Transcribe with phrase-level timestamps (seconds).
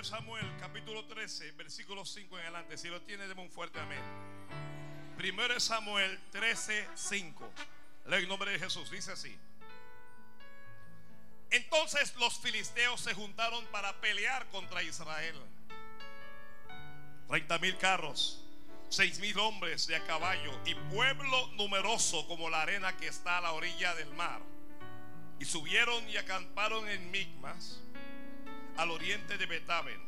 [0.00, 2.78] 1 Samuel capítulo 13, versículo 5 en adelante.
[2.78, 4.00] Si lo tiene, demos un fuerte amén.
[5.18, 7.50] 1 Samuel 13, 5.
[8.06, 8.90] Leo en nombre de Jesús.
[8.90, 9.36] Dice así.
[11.50, 15.36] Entonces los filisteos se juntaron para pelear contra Israel.
[17.28, 18.42] 30 mil carros,
[18.88, 23.42] 6 mil hombres de a caballo y pueblo numeroso como la arena que está a
[23.42, 24.40] la orilla del mar.
[25.38, 27.82] Y subieron y acamparon en Migmas,
[28.76, 30.00] al oriente de Betaben.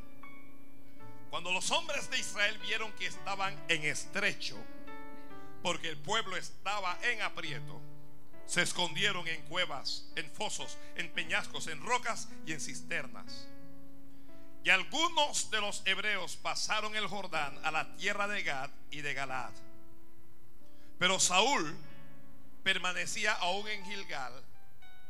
[1.30, 4.56] Cuando los hombres de Israel vieron que estaban en estrecho,
[5.62, 7.80] porque el pueblo estaba en aprieto,
[8.46, 13.48] se escondieron en cuevas, en fosos, en peñascos, en rocas y en cisternas.
[14.64, 19.14] Y algunos de los hebreos pasaron el Jordán a la tierra de Gad y de
[19.14, 19.52] Galad.
[20.98, 21.76] Pero Saúl
[22.62, 24.32] permanecía aún en Gilgal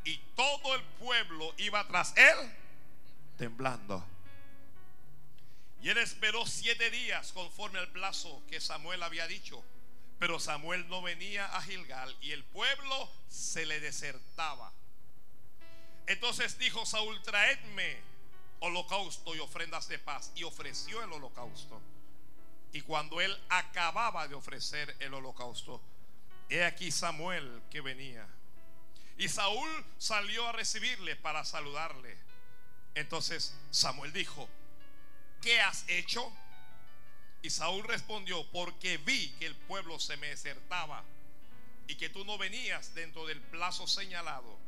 [0.05, 2.37] y todo el pueblo iba tras él
[3.43, 4.07] temblando.
[5.83, 9.65] Y él esperó siete días conforme al plazo que Samuel había dicho.
[10.21, 14.73] Pero Samuel no venía a Gilgal y el pueblo se le desertaba.
[16.07, 17.99] Entonces dijo Saúl, traedme
[18.61, 20.31] holocausto y ofrendas de paz.
[20.37, 21.83] Y ofreció el holocausto.
[22.73, 25.83] Y cuando él acababa de ofrecer el holocausto,
[26.49, 28.25] he aquí Samuel que venía.
[29.19, 32.17] Y Saúl salió a recibirle para saludarle.
[32.95, 34.49] Entonces Samuel dijo,
[35.41, 36.33] ¿qué has hecho?
[37.43, 41.05] Y Saúl respondió, porque vi que el pueblo se me desertaba
[41.89, 44.59] y que tú no venías dentro del plazo señalado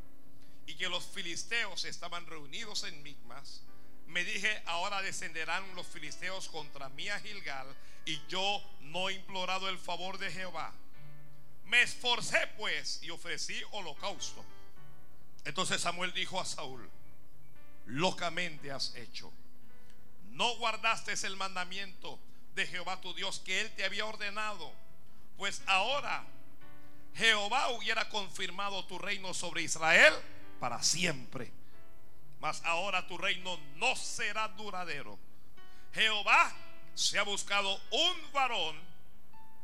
[0.66, 3.62] y que los filisteos estaban reunidos en Migmas,
[4.06, 7.66] me dije, ahora descenderán los filisteos contra mí a Gilgal
[8.04, 10.72] y yo no he implorado el favor de Jehová.
[11.64, 14.44] Me esforcé pues y ofrecí holocausto.
[15.44, 16.90] Entonces Samuel dijo a Saúl,
[17.86, 19.32] locamente has hecho.
[20.30, 22.18] No guardaste el mandamiento
[22.54, 24.72] de Jehová tu Dios que él te había ordenado.
[25.36, 26.24] Pues ahora
[27.14, 30.12] Jehová hubiera confirmado tu reino sobre Israel
[30.60, 31.52] para siempre.
[32.40, 35.18] Mas ahora tu reino no será duradero.
[35.92, 36.52] Jehová
[36.94, 38.76] se ha buscado un varón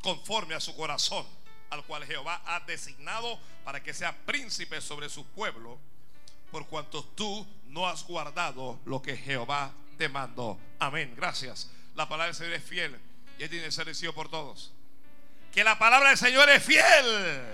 [0.03, 1.27] conforme a su corazón,
[1.71, 5.79] al cual Jehová ha designado para que sea príncipe sobre su pueblo,
[6.51, 10.59] por cuanto tú no has guardado lo que Jehová te mandó.
[10.79, 11.15] Amén.
[11.17, 11.71] Gracias.
[11.95, 13.01] La palabra del Señor es fiel
[13.39, 14.73] y tiene que ser recibido por todos.
[15.53, 17.45] Que la palabra del Señor es fiel.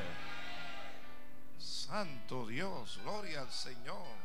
[1.59, 4.17] Santo Dios, gloria al Señor.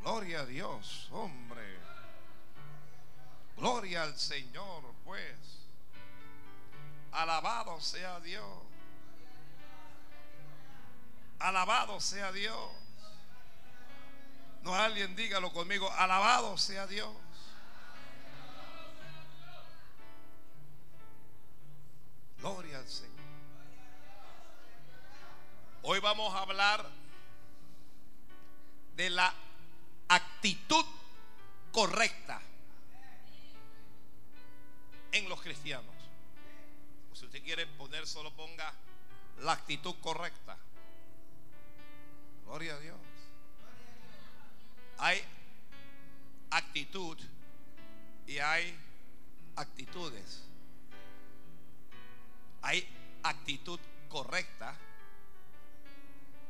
[0.00, 1.78] Gloria a Dios, hombre.
[3.56, 5.66] Gloria al Señor, pues.
[7.12, 8.44] Alabado sea Dios.
[11.38, 12.70] Alabado sea Dios.
[14.66, 15.88] No alguien dígalo conmigo.
[15.92, 17.08] Alabado sea Dios.
[22.40, 23.12] Gloria al Señor.
[25.82, 26.84] Hoy vamos a hablar
[28.96, 29.32] de la
[30.08, 30.84] actitud
[31.70, 32.42] correcta
[35.12, 35.94] en los cristianos.
[37.12, 38.74] Si usted quiere poner, solo ponga
[39.42, 40.58] la actitud correcta.
[42.44, 43.05] Gloria a Dios.
[44.98, 45.22] Hay
[46.50, 47.18] actitud
[48.26, 48.78] y hay
[49.56, 50.42] actitudes.
[52.62, 52.88] Hay
[53.22, 54.74] actitud correcta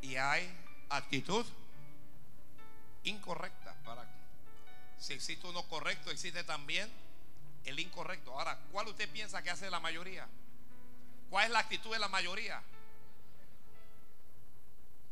[0.01, 0.51] y hay
[0.89, 1.45] actitud
[3.05, 3.75] incorrecta.
[4.99, 6.91] Si existe uno correcto, existe también
[7.65, 8.33] el incorrecto.
[8.33, 10.27] Ahora, ¿cuál usted piensa que hace la mayoría?
[11.31, 12.63] ¿Cuál es la actitud de la mayoría?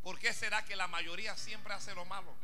[0.03, 2.35] ¿Por qué será que la mayoría siempre hace lo malo?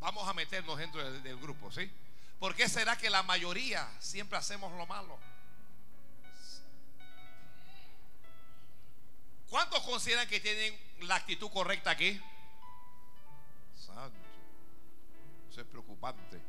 [0.00, 1.90] Vamos a meternos dentro del, del grupo, ¿sí?
[2.38, 5.18] ¿Por qué será que la mayoría siempre hacemos lo malo?
[9.48, 12.20] ¿Cuántos consideran que tienen la actitud correcta aquí?
[13.76, 14.18] Santo.
[15.48, 16.42] Eso es preocupante.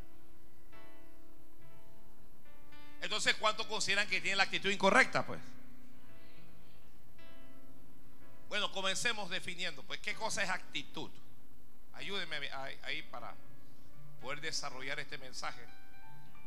[3.01, 5.23] Entonces, ¿cuántos consideran que tienen la actitud incorrecta?
[5.23, 5.39] Pues.
[8.49, 9.83] Bueno, comencemos definiendo.
[9.83, 11.11] Pues, ¿qué cosa es actitud?
[11.95, 12.49] Ayúdenme
[12.83, 13.33] ahí para
[14.21, 15.61] poder desarrollar este mensaje.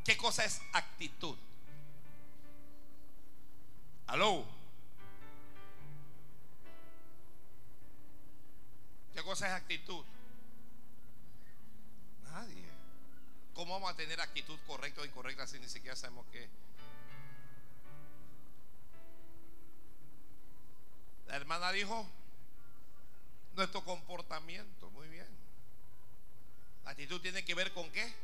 [0.04, 1.36] ¿Qué cosa es actitud?
[4.06, 4.44] Aló.
[9.14, 10.04] ¿Qué cosa es actitud?
[12.24, 12.64] Nadie.
[13.54, 16.48] ¿Cómo vamos a tener actitud correcta o incorrecta si ni siquiera sabemos qué?
[21.26, 22.08] La hermana dijo,
[23.58, 25.26] nuestro comportamiento, muy bien.
[26.84, 28.14] actitud tiene que ver con qué?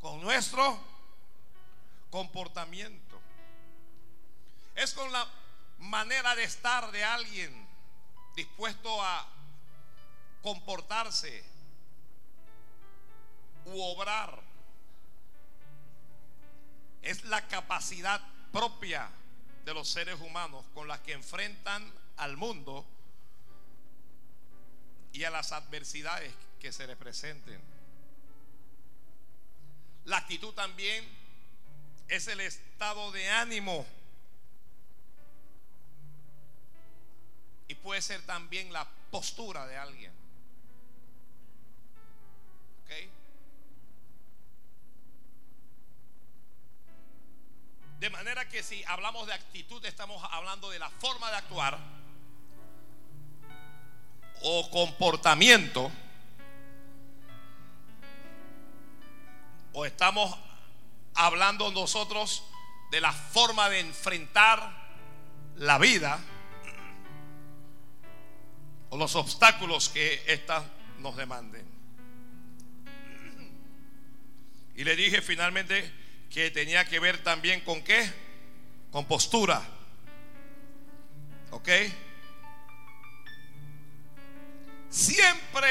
[0.00, 0.78] Con nuestro
[2.10, 3.18] comportamiento.
[4.74, 5.26] Es con la
[5.78, 7.66] manera de estar de alguien
[8.36, 9.26] dispuesto a
[10.42, 11.42] comportarse
[13.64, 14.38] u obrar.
[17.00, 18.20] Es la capacidad
[18.52, 19.10] propia
[19.64, 22.86] de los seres humanos con las que enfrentan al mundo
[25.12, 27.60] y a las adversidades que se les presenten.
[30.04, 31.04] La actitud también
[32.08, 33.84] es el estado de ánimo
[37.68, 40.12] y puede ser también la postura de alguien.
[42.84, 42.90] ¿Ok?
[47.98, 51.95] De manera que si hablamos de actitud estamos hablando de la forma de actuar
[54.42, 55.90] o comportamiento
[59.72, 60.34] o estamos
[61.14, 62.42] hablando nosotros
[62.90, 64.72] de la forma de enfrentar
[65.56, 66.18] la vida
[68.88, 70.64] o los obstáculos que éstas
[70.98, 71.66] nos demanden.
[74.76, 75.90] Y le dije finalmente
[76.30, 78.10] que tenía que ver también con qué?
[78.90, 79.62] Con postura.
[81.50, 81.68] ¿Ok?
[84.96, 85.68] Siempre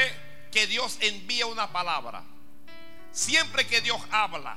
[0.52, 2.22] que Dios envía una palabra,
[3.10, 4.56] siempre que Dios habla,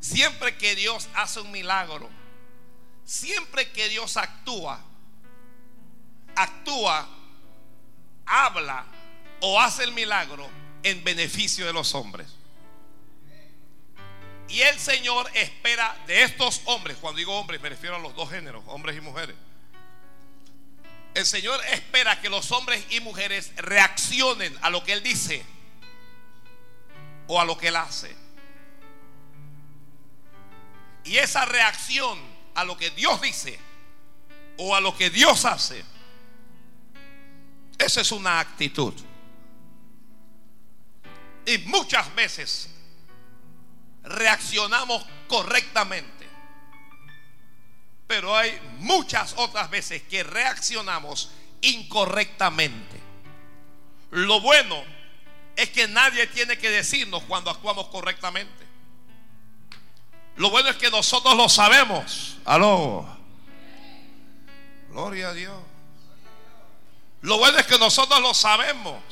[0.00, 2.10] siempre que Dios hace un milagro,
[3.04, 4.84] siempre que Dios actúa,
[6.34, 7.08] actúa,
[8.26, 8.86] habla
[9.40, 10.50] o hace el milagro
[10.82, 12.26] en beneficio de los hombres.
[14.48, 18.28] Y el Señor espera de estos hombres, cuando digo hombres me refiero a los dos
[18.30, 19.36] géneros, hombres y mujeres.
[21.14, 25.44] El Señor espera que los hombres y mujeres reaccionen a lo que Él dice
[27.26, 28.14] o a lo que Él hace.
[31.04, 32.18] Y esa reacción
[32.54, 33.58] a lo que Dios dice
[34.58, 35.84] o a lo que Dios hace,
[37.78, 38.94] esa es una actitud.
[41.46, 42.70] Y muchas veces
[44.02, 46.19] reaccionamos correctamente.
[48.20, 51.30] Pero hay muchas otras veces que reaccionamos
[51.62, 53.00] incorrectamente.
[54.10, 54.84] Lo bueno
[55.56, 58.66] es que nadie tiene que decirnos cuando actuamos correctamente.
[60.36, 62.36] Lo bueno es que nosotros lo sabemos.
[62.44, 63.08] Aló.
[64.90, 65.58] Gloria a Dios.
[67.22, 69.02] Lo bueno es que nosotros lo sabemos.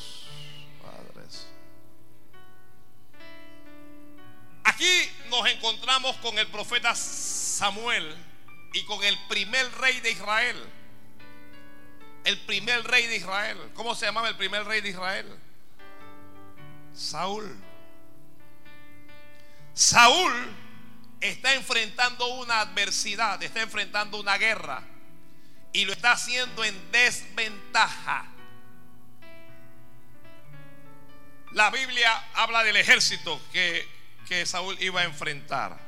[0.83, 1.47] Padres.
[4.65, 8.28] Aquí nos encontramos con el profeta Samuel
[8.73, 10.57] y con el primer rey de Israel.
[12.25, 13.59] El primer rey de Israel.
[13.75, 15.27] ¿Cómo se llamaba el primer rey de Israel?
[16.95, 17.57] Saúl.
[19.73, 20.33] Saúl
[21.21, 24.83] está enfrentando una adversidad, está enfrentando una guerra
[25.73, 28.27] y lo está haciendo en desventaja.
[31.53, 33.87] La Biblia habla del ejército que,
[34.27, 35.88] que Saúl iba a enfrentar.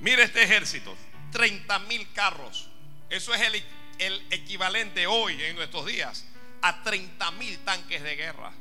[0.00, 0.96] Mire este ejército,
[1.32, 2.68] 30 mil carros.
[3.10, 3.64] Eso es el,
[3.98, 6.24] el, equivalente hoy, en nuestros días,
[6.62, 8.52] a 30 mil tanques de guerra.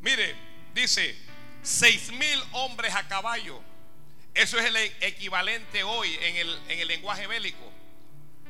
[0.00, 0.34] Mire,
[0.74, 1.16] dice,
[1.62, 3.60] 6 mil hombres a caballo.
[4.34, 7.70] Eso es el equivalente hoy en el, en el lenguaje bélico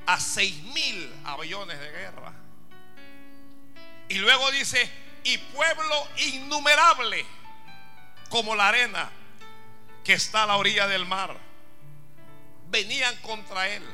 [0.06, 2.32] a 6 mil aviones de guerra.
[4.08, 4.90] Y luego dice,
[5.24, 7.24] y pueblo innumerable
[8.28, 9.10] como la arena
[10.10, 11.36] que está a la orilla del mar,
[12.68, 13.84] venían contra él.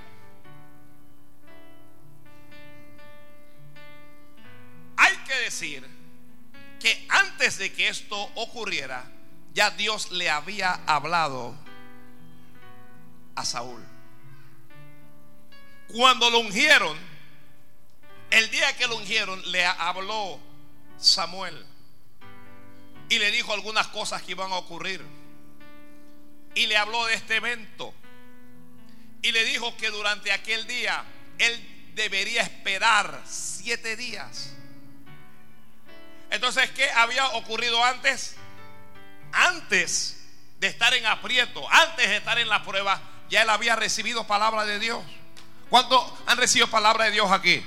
[4.97, 5.87] Hay que decir
[6.81, 9.05] que antes de que esto ocurriera,
[9.53, 11.55] ya Dios le había hablado
[13.35, 13.85] a Saúl.
[15.89, 16.97] Cuando lo ungieron,
[18.31, 20.41] el día que lo ungieron, le habló
[20.97, 21.67] Samuel
[23.11, 25.16] y le dijo algunas cosas que iban a ocurrir
[26.57, 27.95] y le habló de este evento.
[29.23, 31.05] Y le dijo que durante aquel día
[31.39, 34.53] él debería esperar siete días.
[36.31, 38.37] Entonces, ¿qué había ocurrido antes?
[39.33, 40.27] Antes
[40.59, 44.65] de estar en aprieto, antes de estar en la prueba, ya él había recibido palabra
[44.65, 45.05] de Dios.
[45.69, 47.65] ¿Cuántos han recibido palabra de Dios aquí?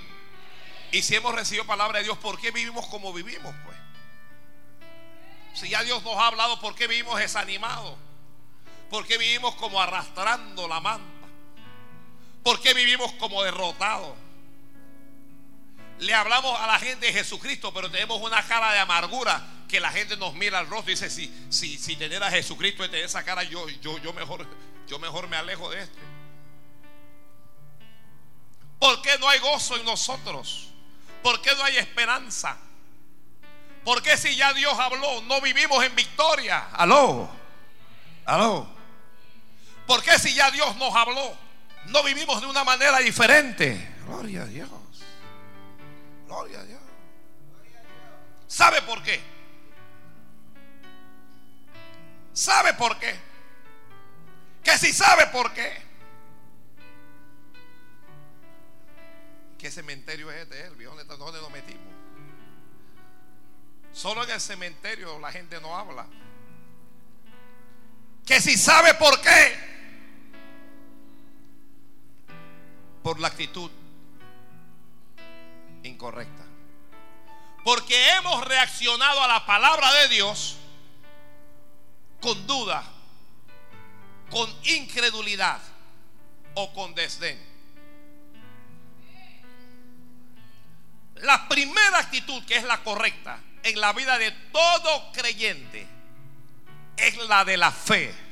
[0.92, 3.54] Y si hemos recibido palabra de Dios, ¿por qué vivimos como vivimos?
[3.64, 3.78] Pues,
[5.54, 8.09] si ya Dios nos ha hablado, ¿por qué vivimos desanimados?
[8.90, 11.28] ¿Por qué vivimos como arrastrando la manta?
[12.44, 14.16] ¿Por qué vivimos como derrotados?
[16.00, 19.92] le hablamos a la gente de Jesucristo, pero tenemos una cara de amargura que la
[19.92, 23.06] gente nos mira al rostro y dice, si, si, si tener a Jesucristo y tener
[23.06, 24.48] esa cara, yo, yo, yo, mejor,
[24.88, 26.00] yo mejor me alejo de este.
[28.80, 30.70] ¿Por qué no hay gozo en nosotros?
[31.22, 32.58] ¿Por qué no hay esperanza?
[33.84, 36.70] ¿Por qué si ya Dios habló, no vivimos en victoria?
[36.72, 37.30] Aló,
[38.26, 38.79] aló.
[39.90, 41.36] ¿Por qué si ya Dios nos habló,
[41.88, 43.96] no vivimos de una manera diferente?
[44.06, 44.70] Gloria a Dios.
[46.28, 46.80] Gloria a Dios.
[48.46, 49.20] ¿Sabe por qué?
[52.34, 53.16] ¿Sabe por qué?
[54.64, 55.82] Que si sabe por qué.
[59.58, 60.70] ¿Qué cementerio es este?
[60.84, 61.92] ¿Dónde, ¿Dónde nos metimos?
[63.92, 66.06] Solo en el cementerio la gente no habla.
[68.24, 69.79] Que si sabe por qué.
[73.04, 73.72] Por la actitud
[75.84, 76.44] incorrecta.
[77.64, 80.58] Porque hemos reaccionado a la palabra de Dios
[82.22, 82.84] con duda,
[84.30, 85.60] con incredulidad
[86.56, 87.50] o con desdén.
[91.16, 95.86] La primera actitud que es la correcta en la vida de todo creyente
[96.96, 98.29] es la de la fe.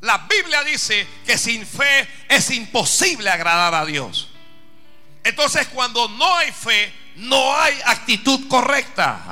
[0.00, 4.28] La Biblia dice que sin fe es imposible agradar a Dios.
[5.24, 9.24] Entonces cuando no hay fe, no hay actitud correcta.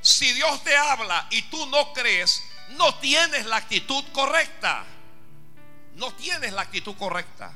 [0.00, 4.84] Si Dios te habla y tú no crees, no tienes la actitud correcta.
[5.94, 7.52] No tienes la actitud correcta.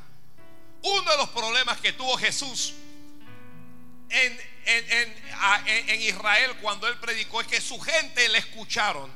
[0.83, 2.75] Uno de los problemas que tuvo Jesús
[4.11, 9.11] en, en, Israel cuando él predicó es que su gente le escucharon,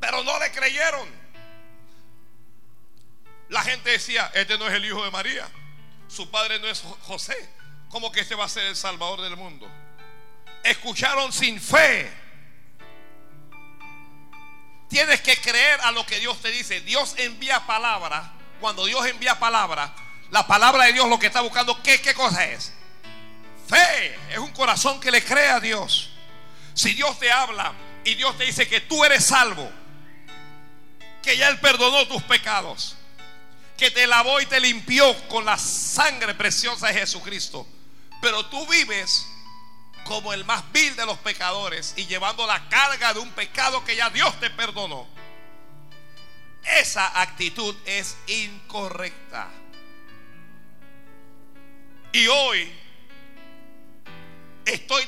[0.00, 1.21] pero no le creyeron.
[3.52, 5.46] La gente decía, este no es el hijo de María,
[6.08, 7.36] su padre no es José,
[7.90, 9.70] ¿cómo que este va a ser el salvador del mundo?
[10.64, 12.10] Escucharon sin fe.
[14.88, 16.80] Tienes que creer a lo que Dios te dice.
[16.80, 18.32] Dios envía palabra.
[18.58, 19.94] Cuando Dios envía palabra,
[20.30, 22.72] la palabra de Dios lo que está buscando, ¿qué, qué cosa es?
[23.68, 26.08] Fe es un corazón que le cree a Dios.
[26.72, 29.70] Si Dios te habla y Dios te dice que tú eres salvo,
[31.22, 32.96] que ya Él perdonó tus pecados,
[33.82, 37.66] que te lavó y te limpió con la sangre preciosa de Jesucristo,
[38.20, 39.26] pero tú vives
[40.04, 43.96] como el más vil de los pecadores y llevando la carga de un pecado que
[43.96, 45.08] ya Dios te perdonó.
[46.62, 49.48] Esa actitud es incorrecta.
[52.12, 52.72] Y hoy
[54.64, 55.02] estoy,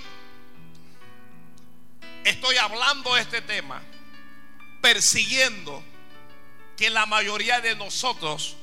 [2.25, 3.81] estoy hablando de este tema,
[4.81, 5.81] persiguiendo
[6.77, 8.57] que la mayoría de nosotros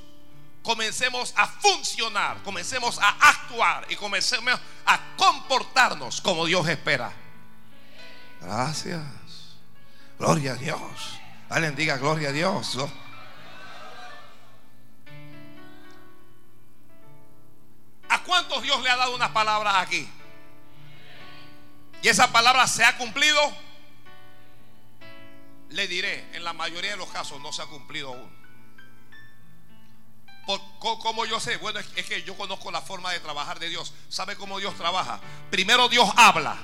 [0.64, 7.12] comencemos a funcionar, comencemos a actuar y comencemos a comportarnos como Dios espera.
[8.42, 9.02] Gracias.
[10.18, 10.80] Gloria a Dios.
[11.50, 12.78] Alguien diga gloria a Dios.
[18.10, 20.10] ¿A cuántos Dios le ha dado unas palabras aquí?
[22.02, 23.40] y esa palabra se ha cumplido,
[25.70, 28.41] le diré, en la mayoría de los casos no se ha cumplido aún.
[30.80, 31.58] ¿Cómo yo sé?
[31.58, 33.94] Bueno, es que yo conozco la forma de trabajar de Dios.
[34.10, 35.20] ¿Sabe cómo Dios trabaja?
[35.50, 36.58] Primero Dios habla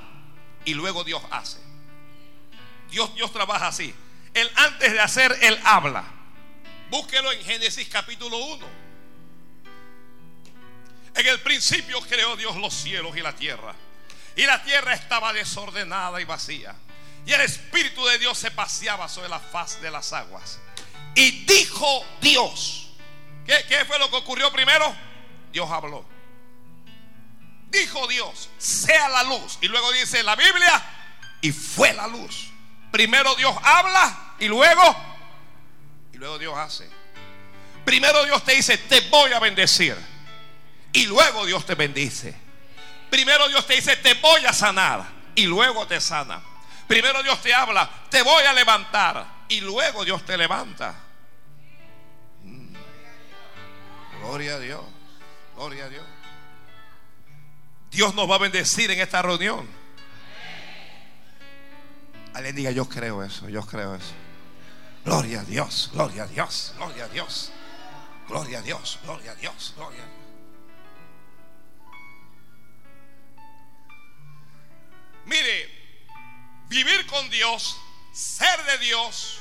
[0.65, 1.59] y luego Dios hace.
[2.89, 3.93] Dios, Dios trabaja así.
[4.33, 6.03] Él antes de hacer, Él habla.
[6.89, 8.67] Búsquelo en Génesis capítulo 1.
[11.15, 13.75] En el principio creó Dios los cielos y la tierra.
[14.35, 16.75] Y la tierra estaba desordenada y vacía.
[17.25, 20.59] Y el Espíritu de Dios se paseaba sobre la faz de las aguas.
[21.15, 22.86] Y dijo Dios.
[23.47, 24.93] ¿Qué, fue lo que ocurrió primero?
[25.53, 26.05] Dios habló.
[27.69, 29.57] Dijo Dios, sea la luz.
[29.61, 30.83] Y luego dice la Biblia,
[31.41, 32.49] y fue la luz.
[32.91, 34.95] Primero Dios habla y luego,
[36.13, 36.89] y luego Dios hace.
[37.85, 39.97] Primero Dios te dice, te voy a bendecir.
[40.91, 42.35] Y luego Dios te bendice.
[43.09, 46.41] Primero Dios te dice, te voy a sanar y luego te sana.
[46.87, 51.06] Primero Dios te habla, te voy a levantar y luego Dios te levanta.
[54.19, 54.81] Gloria a Dios,
[55.55, 56.05] gloria a Dios.
[57.91, 59.67] Dios nos va a bendecir en esta reunión.
[62.33, 64.13] Alguien diga, yo creo eso, yo creo eso.
[65.05, 67.51] Gloria a Dios, gloria a Dios, gloria a Dios.
[68.27, 70.17] Gloria a Dios, gloria a Dios, gloria a Dios.
[75.25, 75.69] Mire,
[76.67, 77.77] vivir con Dios,
[78.11, 79.39] ser de Dios,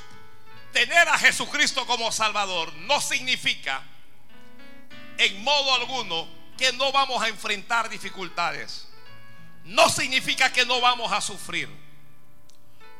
[0.73, 3.83] tener a Jesucristo como Salvador, no significa
[5.19, 8.89] en modo alguno que no vamos a enfrentar dificultades.
[9.65, 11.69] no significa que no vamos a sufrir.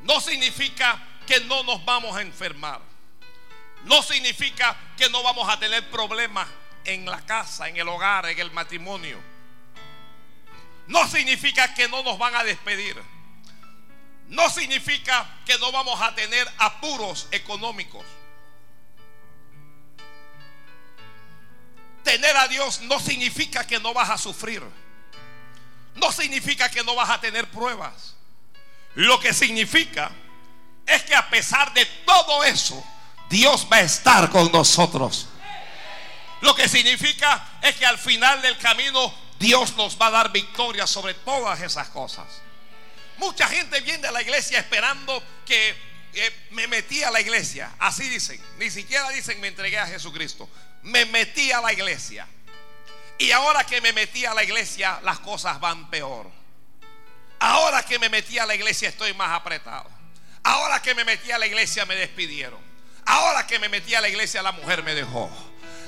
[0.03, 2.81] No significa que no nos vamos a enfermar.
[3.85, 6.49] No significa que no vamos a tener problemas
[6.85, 9.21] en la casa, en el hogar, en el matrimonio.
[10.89, 13.01] No significa que no nos van a despedir.
[14.29, 18.05] No significa que no vamos a tener apuros económicos.
[22.07, 24.63] Tener a Dios no significa que no vas a sufrir.
[25.97, 28.15] No significa que no vas a tener pruebas.
[28.95, 30.13] Lo que significa
[30.87, 32.81] es que a pesar de todo eso,
[33.29, 35.27] Dios va a estar con nosotros.
[36.43, 40.87] Lo que significa es que al final del camino Dios nos va a dar victoria
[40.87, 42.27] sobre todas esas cosas.
[43.17, 45.71] Mucha gente viene a la iglesia esperando que
[46.15, 47.75] eh, me metí a la iglesia.
[47.81, 48.41] Así dicen.
[48.59, 50.49] Ni siquiera dicen me entregué a Jesucristo.
[50.87, 52.27] Me metí a la iglesia.
[53.19, 56.31] Y ahora que me metí a la iglesia, las cosas van peor.
[57.41, 59.91] Ahora que me metí a la iglesia, estoy más apretado.
[60.45, 62.61] Ahora que me metí a la iglesia, me despidieron.
[63.05, 65.29] Ahora que me metí a la iglesia, la mujer me dejó.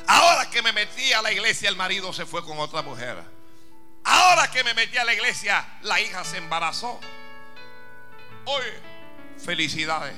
[0.08, 3.22] Ahora que me metí a la iglesia, el marido se fue con otra mujer.
[4.04, 6.98] Ahora que me metí a la iglesia, la hija se embarazó.
[8.46, 8.72] Oye,
[9.44, 10.16] felicidades.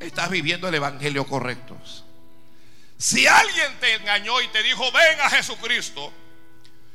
[0.00, 1.76] Estás viviendo el evangelio correcto.
[3.00, 6.12] Si alguien te engañó y te dijo, ven a Jesucristo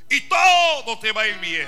[0.08, 1.68] y todo te va a ir bien.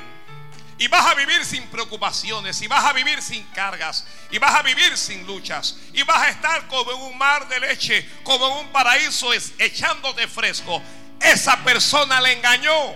[0.78, 4.62] Y vas a vivir sin preocupaciones, y vas a vivir sin cargas, y vas a
[4.62, 8.66] vivir sin luchas, y vas a estar como en un mar de leche, como en
[8.66, 10.84] un paraíso echándote fresco.
[11.20, 12.96] Esa persona le engañó.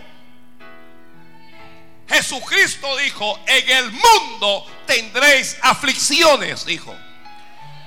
[2.07, 6.95] Jesucristo dijo, en el mundo tendréis aflicciones, dijo.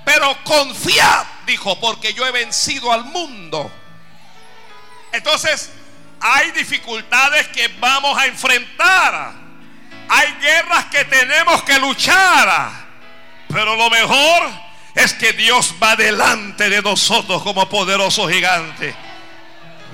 [0.05, 3.71] Pero confiad, dijo, porque yo he vencido al mundo.
[5.13, 5.71] Entonces,
[6.21, 9.33] hay dificultades que vamos a enfrentar.
[10.09, 12.71] Hay guerras que tenemos que luchar.
[13.49, 14.43] Pero lo mejor
[14.95, 18.95] es que Dios va delante de nosotros como poderoso gigante.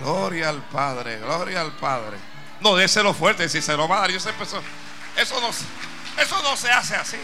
[0.02, 2.16] Gloria al Padre, gloria al Padre.
[2.60, 4.10] No, déselo fuerte si se lo va a dar.
[4.10, 4.30] Eso,
[5.16, 5.50] eso, no,
[6.22, 7.18] eso no se hace así.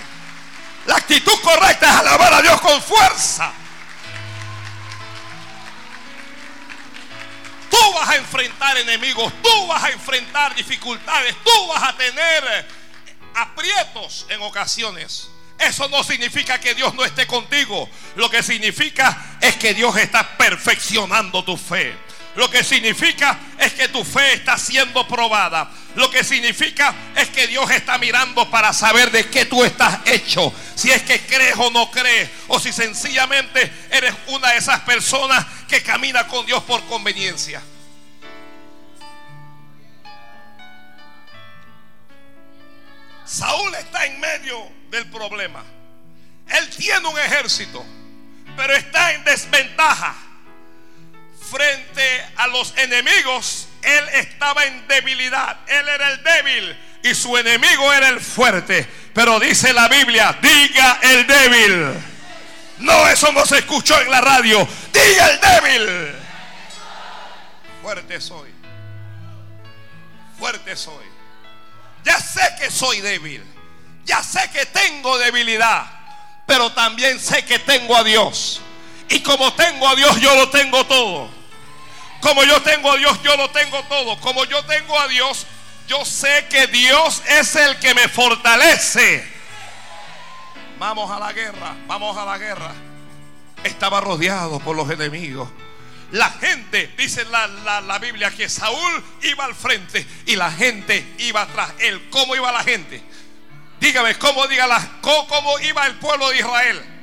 [0.87, 3.53] La actitud correcta es alabar a Dios con fuerza.
[7.71, 12.69] Tú vas a enfrentar enemigos, tú vas a enfrentar dificultades, tú vas a tener
[13.35, 15.29] aprietos en ocasiones.
[15.59, 17.89] Eso no significa que Dios no esté contigo.
[18.15, 21.97] Lo que significa es que Dios está perfeccionando tu fe.
[22.37, 25.71] Lo que significa es que tu fe está siendo probada.
[25.95, 30.53] Lo que significa es que Dios está mirando para saber de qué tú estás hecho.
[30.75, 32.29] Si es que crees o no crees.
[32.49, 37.63] O si sencillamente eres una de esas personas que camina con Dios por conveniencia.
[43.25, 45.65] Saúl está en medio del problema.
[46.49, 47.85] Él tiene un ejército,
[48.57, 50.26] pero está en desventaja
[51.51, 55.59] frente a los enemigos, él estaba en debilidad.
[55.67, 58.87] Él era el débil y su enemigo era el fuerte.
[59.15, 61.95] Pero dice la Biblia, diga el débil.
[62.79, 64.67] No, eso no se escuchó en la radio.
[64.93, 66.15] Diga el débil.
[67.83, 68.51] Fuerte soy.
[70.39, 71.07] Fuerte soy.
[72.05, 73.43] Ya sé que soy débil.
[74.05, 75.87] Ya sé que tengo debilidad.
[76.47, 78.61] Pero también sé que tengo a Dios.
[79.09, 81.36] Y como tengo a Dios, yo lo tengo todo.
[82.21, 84.19] Como yo tengo a Dios, yo lo tengo todo.
[84.21, 85.47] Como yo tengo a Dios,
[85.87, 89.37] yo sé que Dios es el que me fortalece.
[90.79, 92.73] Vamos a la guerra, vamos a la guerra.
[93.65, 95.49] Estaba rodeado por los enemigos.
[96.13, 97.49] La gente, dice la,
[97.81, 101.73] la, Biblia, que Saúl iba al frente y la gente iba atrás.
[101.79, 103.03] Él, ¿cómo iba la gente?
[103.81, 104.67] Dígame, ¿cómo, diga
[105.01, 106.96] cómo iba el pueblo de Israel?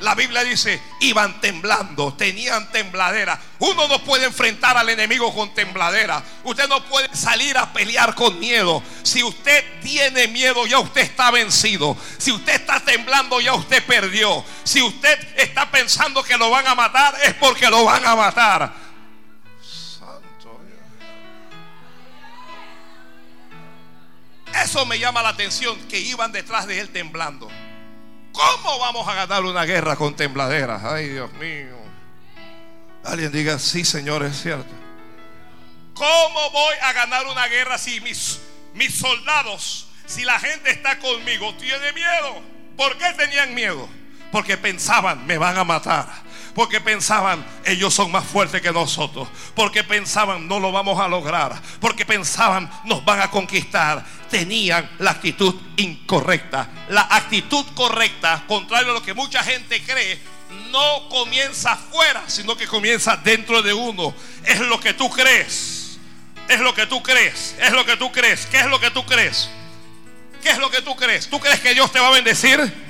[0.00, 3.40] La Biblia dice, iban temblando, tenían tembladera.
[3.60, 6.22] Uno no puede enfrentar al enemigo con tembladera.
[6.44, 8.82] Usted no puede salir a pelear con miedo.
[9.02, 11.96] Si usted tiene miedo, ya usted está vencido.
[12.18, 14.44] Si usted está temblando, ya usted perdió.
[14.64, 18.74] Si usted está pensando que lo van a matar, es porque lo van a matar.
[19.98, 20.78] Santo Dios.
[24.62, 27.48] Eso me llama la atención, que iban detrás de él temblando.
[28.36, 30.84] ¿Cómo vamos a ganar una guerra con tembladeras?
[30.84, 31.74] Ay, Dios mío.
[33.02, 34.70] Alguien diga, sí, Señor, es cierto.
[35.94, 38.42] ¿Cómo voy a ganar una guerra si mis,
[38.74, 42.42] mis soldados, si la gente está conmigo, tiene miedo?
[42.76, 43.88] ¿Por qué tenían miedo?
[44.30, 46.06] Porque pensaban, me van a matar.
[46.56, 49.28] Porque pensaban, ellos son más fuertes que nosotros.
[49.54, 51.60] Porque pensaban, no lo vamos a lograr.
[51.80, 54.02] Porque pensaban, nos van a conquistar.
[54.30, 56.66] tenían la actitud incorrecta.
[56.88, 60.18] La actitud correcta, contrario a lo que mucha gente cree,
[60.70, 64.14] no comienza afuera, sino que comienza dentro de uno.
[64.42, 65.98] Es lo que tú crees.
[66.48, 67.54] Es lo que tú crees.
[67.60, 68.46] Es lo que tú crees.
[68.46, 69.50] ¿Qué es lo que tú crees?
[70.42, 71.28] ¿Qué es lo que tú crees?
[71.28, 72.85] ¿Tú crees que Dios te va a bendecir?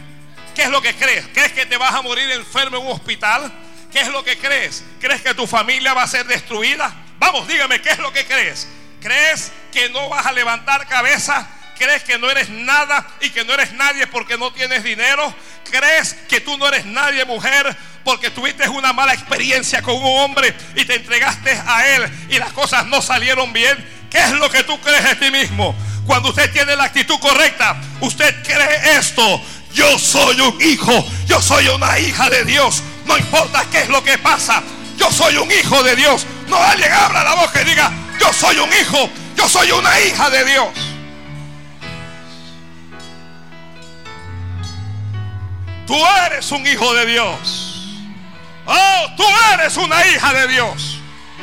[0.56, 1.26] ¿Qué es lo que crees?
[1.34, 3.52] ¿Crees que te vas a morir enfermo en un hospital?
[3.92, 4.82] ¿Qué es lo que crees?
[4.98, 6.94] ¿Crees que tu familia va a ser destruida?
[7.18, 8.66] Vamos, dígame, ¿qué es lo que crees?
[8.98, 11.46] ¿Crees que no vas a levantar cabeza?
[11.76, 15.34] ¿Crees que no eres nada y que no eres nadie porque no tienes dinero?
[15.70, 20.56] ¿Crees que tú no eres nadie, mujer, porque tuviste una mala experiencia con un hombre
[20.74, 23.76] y te entregaste a él y las cosas no salieron bien?
[24.10, 25.76] ¿Qué es lo que tú crees de ti mismo?
[26.06, 29.42] Cuando usted tiene la actitud correcta, usted cree esto.
[29.76, 32.82] Yo soy un hijo, yo soy una hija de Dios.
[33.04, 34.62] No importa qué es lo que pasa,
[34.96, 36.26] yo soy un hijo de Dios.
[36.48, 40.30] No alguien abra la boca y diga, yo soy un hijo, yo soy una hija
[40.30, 40.68] de Dios.
[45.86, 47.98] Tú eres un hijo de Dios.
[48.64, 51.00] Oh, tú eres una hija de Dios.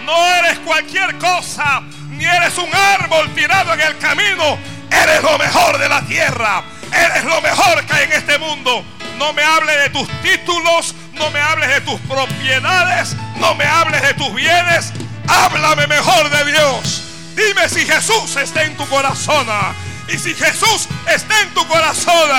[0.07, 4.57] No eres cualquier cosa, ni eres un árbol tirado en el camino.
[4.89, 6.63] Eres lo mejor de la tierra.
[6.93, 8.83] Eres lo mejor que hay en este mundo.
[9.17, 14.01] No me hables de tus títulos, no me hables de tus propiedades, no me hables
[14.01, 14.91] de tus bienes.
[15.27, 17.03] Háblame mejor de Dios.
[17.35, 19.47] Dime si Jesús está en tu corazón.
[20.07, 22.29] Y si Jesús está en tu corazón,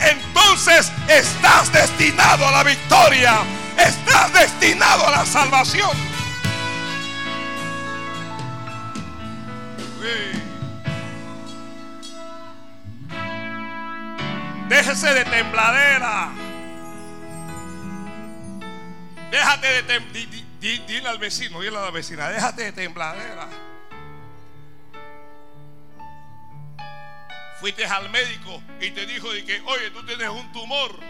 [0.00, 3.38] entonces estás destinado a la victoria.
[3.76, 6.10] Estás destinado a la salvación.
[14.70, 16.30] Déjese de tembladera.
[19.32, 20.46] Déjate de tembladera.
[20.60, 23.48] Dile al vecino, dile a la vecina, déjate de tembladera.
[27.58, 31.00] Fuiste al médico y te dijo de que, oye, tú tienes un tumor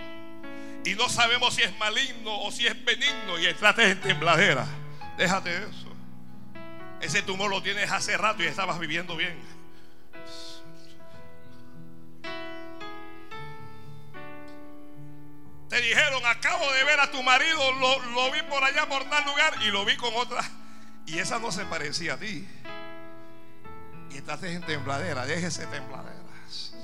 [0.82, 4.64] y no sabemos si es maligno o si es benigno y entraste en tembladera.
[5.18, 5.92] Déjate de eso.
[7.02, 9.59] Ese tumor lo tienes hace rato y estabas viviendo bien.
[15.80, 19.70] Dijeron, acabo de ver a tu marido, lo, vi por allá por tal lugar y
[19.70, 20.42] lo vi con otra.
[21.06, 22.46] Y esa no se parecía a ti.
[24.10, 26.74] Y estás en tembladera, déjese tembladeras.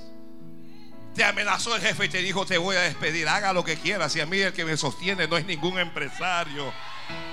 [1.15, 4.15] Te amenazó el jefe y te dijo, te voy a despedir, haga lo que quieras.
[4.15, 6.73] Y a mí el que me sostiene no es ningún empresario.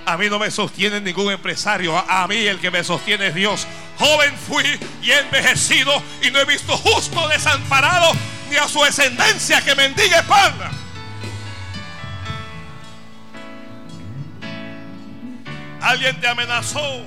[0.05, 1.97] A mí no me sostiene ningún empresario.
[1.97, 3.67] A, mí el que me sostiene es Dios.
[3.97, 8.11] Joven fui y envejecido y no he visto justo desamparado
[8.49, 10.84] ni a su descendencia que mendigue pan.
[15.85, 17.05] Alguien te amenazó.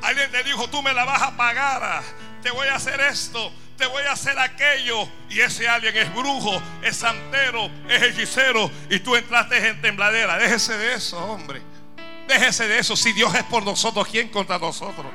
[0.00, 2.02] Alguien te dijo, tú me la vas a pagar.
[2.42, 5.06] Te voy a hacer esto, te voy a hacer aquello.
[5.28, 8.70] Y ese alguien es brujo, es santero, es hechicero.
[8.88, 10.38] Y tú entraste en tembladera.
[10.38, 11.60] Déjese de eso, hombre.
[12.26, 12.96] Déjese de eso.
[12.96, 15.12] Si Dios es por nosotros, ¿quién contra nosotros?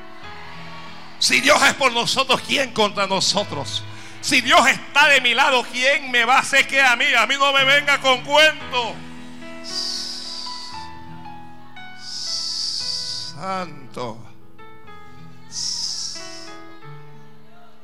[1.17, 3.83] Si Dios es por nosotros, ¿quién contra nosotros?
[4.21, 7.05] Si Dios está de mi lado, ¿quién me va a hacer que a mí?
[7.17, 8.95] A mí no me venga con cuento.
[13.39, 14.17] Santo.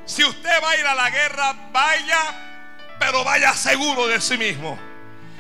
[0.06, 4.78] Si usted va a ir a la guerra, vaya, pero vaya seguro de sí mismo.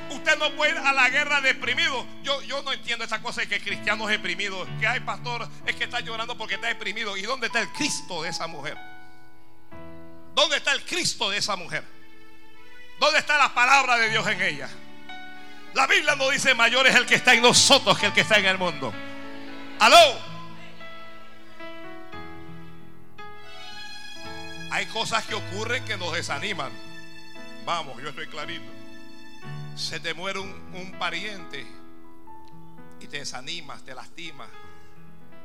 [0.09, 2.05] Usted no puede ir a la guerra deprimido.
[2.23, 4.67] Yo, yo no entiendo esa cosa de que cristianos deprimidos.
[4.79, 7.17] Que hay pastor es que está llorando porque está deprimido.
[7.17, 8.77] ¿Y dónde está el Cristo de esa mujer?
[10.33, 11.83] ¿Dónde está el Cristo de esa mujer?
[12.99, 14.69] ¿Dónde está la palabra de Dios en ella?
[15.73, 18.37] La Biblia no dice mayor es el que está en nosotros que el que está
[18.37, 18.93] en el mundo.
[19.79, 20.19] Aló.
[24.71, 26.71] Hay cosas que ocurren que nos desaniman.
[27.65, 28.65] Vamos, yo estoy clarito.
[29.75, 31.65] Se te muere un, pariente
[32.99, 34.47] y te desanimas, te lastimas,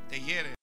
[0.08, 0.54] te hiere.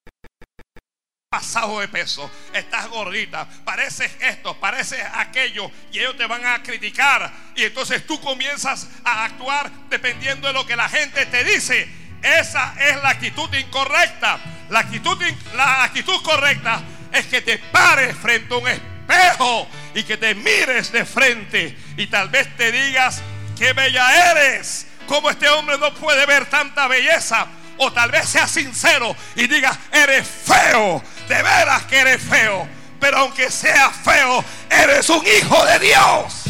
[1.30, 7.32] Pasado de peso, estás gordita, pareces esto, pareces aquello, y ellos te van a criticar.
[7.56, 12.74] Y entonces tú comienzas a actuar dependiendo de lo que la gente te dice esa
[12.80, 14.40] es la actitud incorrecta.
[14.70, 15.18] La actitud,
[15.56, 20.92] la actitud correcta es que te pares frente a un espejo y que te mires
[20.92, 23.22] de frente y tal vez te digas,
[23.58, 24.88] qué bella eres.
[25.08, 27.48] Como este hombre no puede ver tanta belleza.
[27.78, 31.02] O tal vez sea sincero y diga, eres feo.
[31.28, 32.68] De veras que eres feo.
[33.00, 36.44] Pero aunque sea feo, eres un hijo de Dios.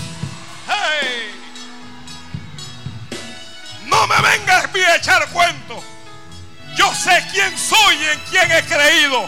[0.67, 1.26] Hey.
[3.97, 5.83] No me vengas a echar cuento.
[6.77, 9.27] Yo sé quién soy y en quién he creído.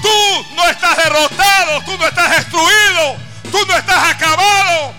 [0.00, 3.16] Tú no estás derrotado, tú no estás destruido,
[3.50, 4.94] tú no estás acabado.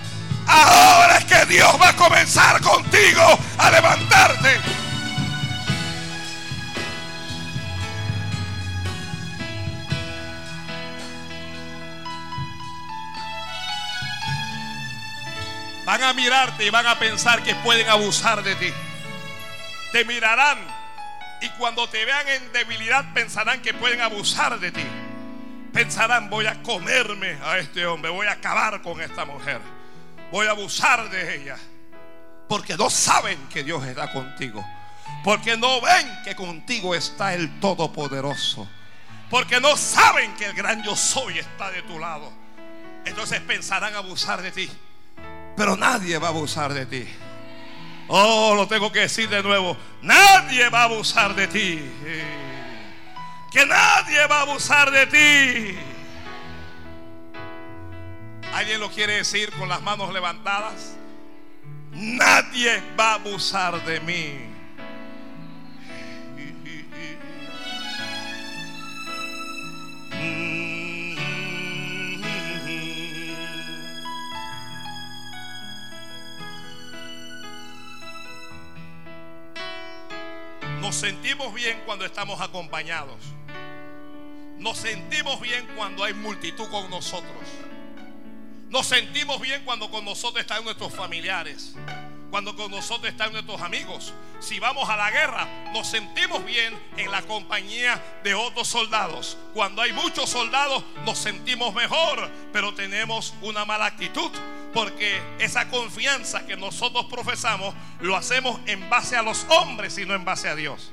[0.46, 4.60] Ahora es que Dios va a comenzar contigo a levantarte.
[15.88, 18.74] Van a mirarte y van a pensar que pueden abusar de ti.
[19.94, 20.58] Te mirarán
[21.40, 24.84] y cuando te vean en debilidad pensarán que pueden abusar de ti.
[25.72, 29.62] Pensarán, voy a comerme a este hombre, voy a acabar con esta mujer,
[30.30, 31.58] voy a abusar de ella.
[32.50, 34.68] Porque no saben que Dios está contigo.
[35.24, 38.68] Porque no ven que contigo está el Todopoderoso.
[39.30, 42.30] Porque no saben que el gran yo soy está de tu lado.
[43.06, 44.70] Entonces pensarán abusar de ti.
[45.58, 47.08] Pero nadie va a abusar de ti.
[48.08, 49.76] Oh, lo tengo que decir de nuevo.
[50.04, 51.82] Nadie va a abusar de ti.
[53.52, 55.80] Que nadie va a abusar de ti.
[58.54, 60.96] ¿Alguien lo quiere decir con las manos levantadas?
[61.92, 64.57] Nadie va a abusar de mí.
[80.88, 83.18] Nos sentimos bien cuando estamos acompañados.
[84.58, 87.44] Nos sentimos bien cuando hay multitud con nosotros.
[88.70, 91.74] Nos sentimos bien cuando con nosotros están nuestros familiares.
[92.30, 94.14] Cuando con nosotros están nuestros amigos.
[94.40, 99.38] Si vamos a la guerra, nos sentimos bien en la compañía de otros soldados.
[99.54, 104.32] Cuando hay muchos soldados, nos sentimos mejor, pero tenemos una mala actitud.
[104.74, 110.14] Porque esa confianza que nosotros profesamos lo hacemos en base a los hombres y no
[110.14, 110.92] en base a Dios.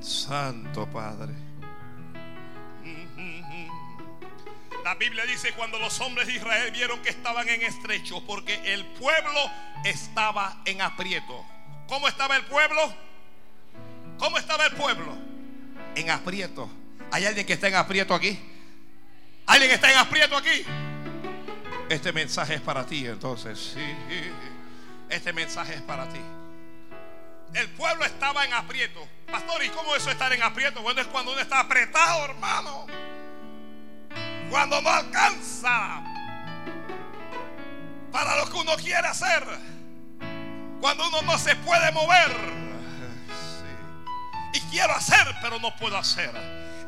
[0.00, 1.45] Santo Padre.
[4.86, 8.84] La Biblia dice cuando los hombres de Israel vieron que estaban en estrecho, porque el
[8.84, 9.50] pueblo
[9.82, 11.44] estaba en aprieto.
[11.88, 12.94] ¿Cómo estaba el pueblo?
[14.16, 15.18] ¿Cómo estaba el pueblo?
[15.96, 16.70] En aprieto.
[17.10, 18.38] ¿Hay alguien que está en aprieto aquí?
[19.46, 20.64] ¿Alguien está en aprieto aquí?
[21.88, 23.72] Este mensaje es para ti, entonces.
[23.74, 24.30] Sí.
[25.08, 26.20] Este mensaje es para ti.
[27.54, 29.04] El pueblo estaba en aprieto.
[29.28, 30.80] Pastor, ¿y cómo eso estar en aprieto?
[30.80, 32.86] Bueno, es cuando uno está apretado, hermano.
[34.50, 36.02] Cuando no alcanza
[38.12, 39.44] para lo que uno quiere hacer.
[40.80, 42.32] Cuando uno no se puede mover.
[44.52, 46.30] Y quiero hacer, pero no puedo hacer.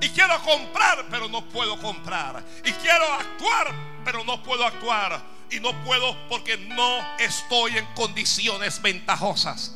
[0.01, 2.43] Y quiero comprar, pero no puedo comprar.
[2.65, 5.21] Y quiero actuar, pero no puedo actuar.
[5.51, 9.75] Y no puedo porque no estoy en condiciones ventajosas.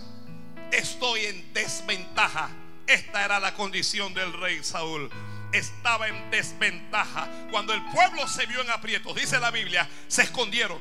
[0.71, 2.51] Estoy en desventaja.
[2.87, 5.11] Esta era la condición del rey Saúl.
[5.53, 7.29] Estaba en desventaja.
[7.51, 10.81] Cuando el pueblo se vio en aprietos, dice la Biblia, se escondieron.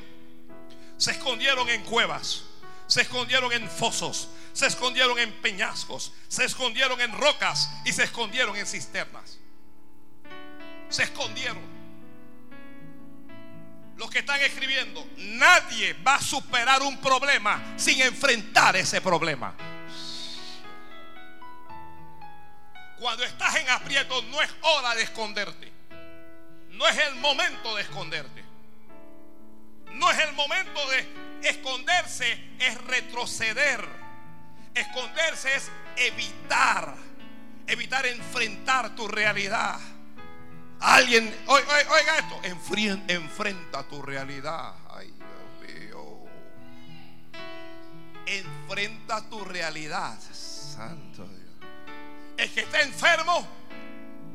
[0.98, 2.46] Se escondieron en cuevas.
[2.88, 8.56] Se escondieron en fosos se escondieron en peñascos, se escondieron en rocas y se escondieron
[8.56, 9.40] en cisternas.
[10.90, 11.72] Se escondieron.
[13.96, 19.56] Los que están escribiendo, nadie va a superar un problema sin enfrentar ese problema.
[23.02, 25.72] Cuando estás en aprieto no es hora de esconderte.
[26.70, 28.46] No es el momento de esconderte.
[29.94, 33.84] No es el momento de esconderse, es retroceder.
[34.76, 36.94] Esconderse es evitar,
[37.66, 39.80] evitar enfrentar tu realidad.
[40.80, 42.40] Alguien, oiga, esto,
[43.08, 44.76] enfrenta tu realidad.
[44.92, 46.20] Ay, Dios mío.
[48.28, 50.20] Enfrenta tu realidad.
[50.32, 51.41] Santo Dios.
[52.38, 53.48] El que está enfermo,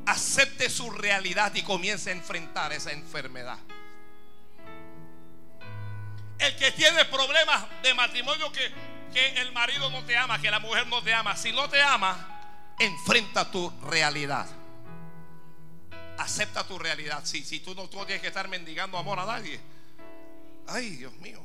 [0.06, 3.58] acepte su realidad y comience a enfrentar esa enfermedad.
[6.38, 8.72] El que tiene problemas de matrimonio que
[9.16, 11.34] que el marido no te ama, que la mujer no te ama.
[11.36, 14.46] Si no te ama, enfrenta tu realidad.
[16.18, 17.24] Acepta tu realidad.
[17.24, 19.58] Si, si tú no tú tienes que estar mendigando amor a nadie.
[20.68, 21.42] Ay, Dios mío.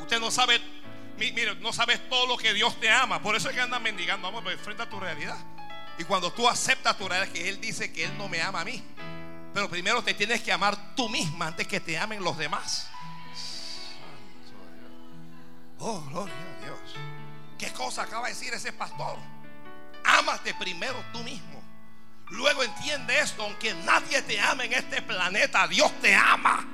[0.00, 0.60] Usted no sabe,
[1.18, 3.20] mire, no sabes todo lo que Dios te ama.
[3.20, 5.38] Por eso es que andas mendigando amor, pero enfrenta tu realidad.
[5.98, 8.64] Y cuando tú aceptas tu realidad, que Él dice que Él no me ama a
[8.64, 8.82] mí.
[9.52, 12.88] Pero primero te tienes que amar tú misma antes que te amen los demás.
[15.80, 16.78] Oh, gloria a Dios.
[17.58, 19.18] ¿Qué cosa acaba de decir ese pastor?
[20.04, 21.62] Ámate primero tú mismo.
[22.30, 26.64] Luego entiende esto, aunque nadie te ame en este planeta, Dios te ama.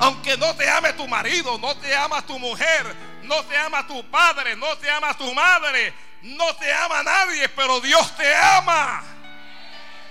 [0.00, 4.08] Aunque no te ame tu marido, no te ama tu mujer, no te ama tu
[4.10, 9.02] padre, no te ama tu madre, no te ama nadie, pero Dios te ama.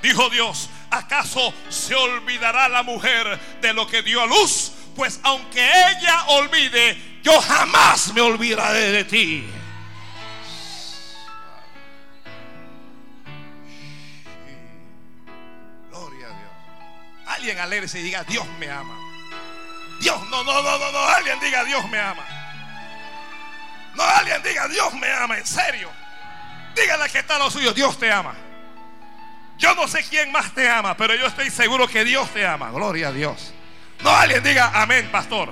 [0.02, 4.72] Dijo Dios, ¿acaso se olvidará la mujer de lo que dio a luz?
[4.96, 9.50] Pues aunque ella olvide, yo jamás me olvidaré de ti.
[15.90, 16.52] Gloria a Dios.
[17.28, 18.98] Alguien alegre y diga, Dios me ama.
[20.00, 21.00] Dios, no, no, no, no, no.
[21.00, 22.37] Alguien diga, Dios me ama.
[23.98, 25.90] No, alguien diga, Dios me ama, en serio.
[26.76, 28.36] Dígale que está lo suyo, Dios te ama.
[29.58, 32.70] Yo no sé quién más te ama, pero yo estoy seguro que Dios te ama.
[32.70, 33.56] Gloria a Dios.
[34.04, 35.52] No, alguien diga, amén, pastor.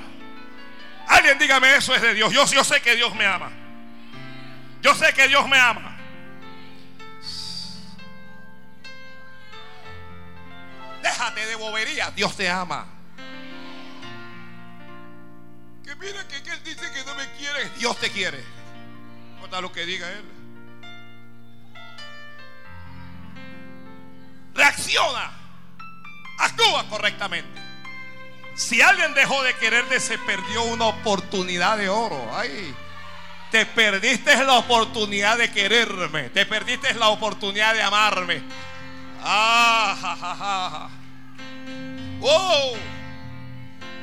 [1.07, 2.31] Alguien dígame, eso es de Dios.
[2.31, 3.49] Yo, yo sé que Dios me ama.
[4.83, 5.97] Yo sé que Dios me ama.
[11.01, 12.94] Déjate de bobería, Dios te ama.
[15.85, 17.69] Que mira que, Él dice que no me quiere.
[17.77, 18.43] Dios te quiere.
[19.51, 20.25] No lo que diga Él.
[24.55, 25.31] Reacciona.
[26.39, 27.61] Actúa correctamente.
[28.55, 32.35] Si alguien dejó de quererte, se perdió una oportunidad de oro.
[32.35, 32.73] Ay,
[33.51, 36.29] te perdiste la oportunidad de quererme.
[36.31, 38.41] Te perdiste la oportunidad de amarme.
[39.21, 40.89] Ah, ja, ja, ja.
[42.21, 42.75] Oh,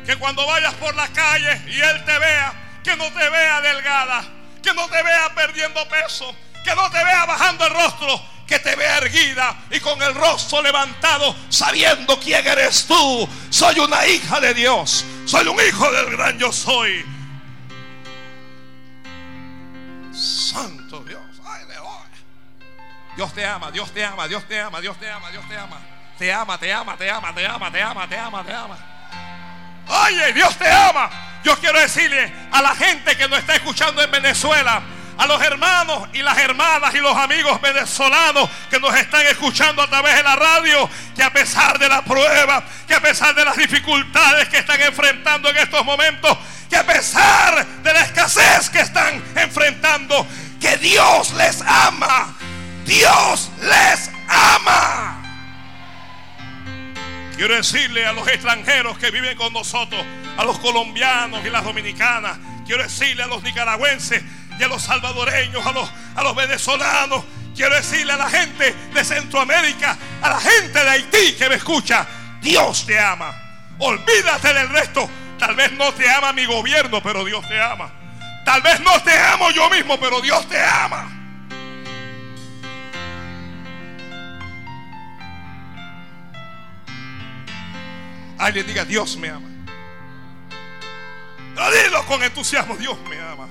[0.05, 4.25] que cuando vayas por la calle y él te vea, que no te vea delgada,
[4.63, 6.35] que no te vea perdiendo peso,
[6.65, 10.63] que no te vea bajando el rostro, que te vea erguida y con el rostro
[10.63, 13.29] levantado, sabiendo quién eres tú.
[13.51, 17.05] Soy una hija de Dios, soy un hijo del gran yo soy.
[20.13, 21.63] Santo Dios, ay
[23.17, 25.79] Dios te ama, Dios te ama, Dios te ama, Dios te ama, Dios te ama.
[26.19, 28.92] Te ama, te ama, te ama, te ama, te ama, te ama, te ama.
[29.93, 31.11] Oye, Dios te ama.
[31.45, 34.83] Yo quiero decirle a la gente que nos está escuchando en Venezuela,
[35.19, 39.89] a los hermanos y las hermanas y los amigos venezolanos que nos están escuchando a
[39.89, 43.57] través de la radio, que a pesar de la prueba, que a pesar de las
[43.57, 46.39] dificultades que están enfrentando en estos momentos,
[46.71, 50.27] que a pesar de la escasez que están enfrentando,
[50.61, 52.35] que Dios les ama.
[52.87, 55.22] Dios les ama.
[57.37, 60.05] Quiero decirle a los extranjeros que viven con nosotros,
[60.37, 64.23] a los colombianos y las dominicanas, quiero decirle a los nicaragüenses
[64.59, 67.25] y a los salvadoreños, a los, a los venezolanos,
[67.57, 72.07] quiero decirle a la gente de Centroamérica, a la gente de Haití que me escucha,
[72.41, 73.35] Dios te ama.
[73.79, 75.09] Olvídate del resto.
[75.39, 77.91] Tal vez no te ama mi gobierno, pero Dios te ama.
[78.45, 81.22] Tal vez no te amo yo mismo, pero Dios te ama.
[88.43, 89.49] Alguien diga, Dios me ama.
[91.71, 93.49] dilo con entusiasmo, Dios me ama.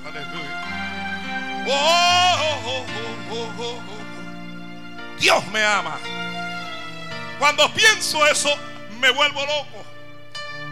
[1.65, 2.85] Oh, oh,
[3.31, 3.79] oh,
[5.17, 5.97] Dios me ama.
[7.39, 8.53] Cuando pienso eso,
[8.99, 9.85] me vuelvo loco.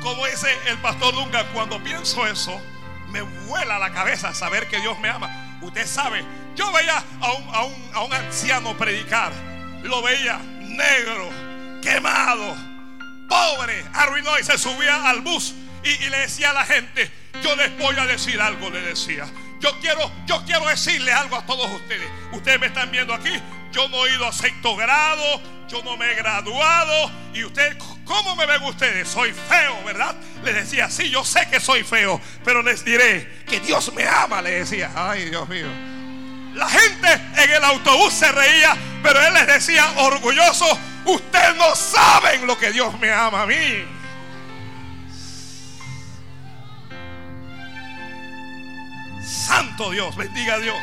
[0.03, 2.60] Como dice el pastor Dunga, cuando pienso eso,
[3.12, 5.60] me vuela la cabeza saber que Dios me ama.
[5.62, 6.25] Usted sabe,
[6.58, 9.32] yo veía a un, a un, a un anciano predicar.
[9.82, 11.29] Lo veía negro,
[11.82, 12.68] quemado
[13.29, 17.09] pobre, arruinó y se subía al bus y, le decía a la gente,
[17.41, 19.25] yo les voy a decir algo, le decía.
[19.59, 22.07] Yo quiero, yo quiero decirle algo a todos ustedes.
[22.31, 23.31] Ustedes me están viendo aquí.
[23.71, 27.11] Yo no he ido a sexto grado, yo no me he graduado.
[27.33, 29.07] Y ustedes, ¿cómo me ven ustedes?
[29.07, 30.15] Soy feo, ¿verdad?
[30.43, 34.41] Les decía, sí, yo sé que soy feo, pero les diré que Dios me ama,
[34.41, 34.91] le decía.
[34.95, 35.67] Ay, Dios mío.
[36.59, 40.67] La gente en el autobús se reía, pero él les decía orgulloso,
[41.05, 43.85] Ustedes no saben lo que Dios me ama a mí.
[49.23, 50.77] Santo Dios, bendiga a Dios.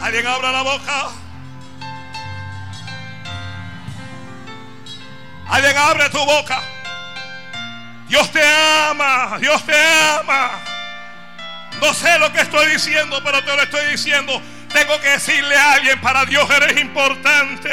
[0.00, 1.08] Alguien abra la boca.
[5.48, 6.62] Alguien abre tu boca.
[8.08, 8.42] Dios te
[8.88, 10.50] ama, Dios te ama.
[11.82, 14.40] No sé lo que estoy diciendo, pero te lo estoy diciendo.
[14.72, 17.68] Tengo que decirle a alguien, para Dios eres importante.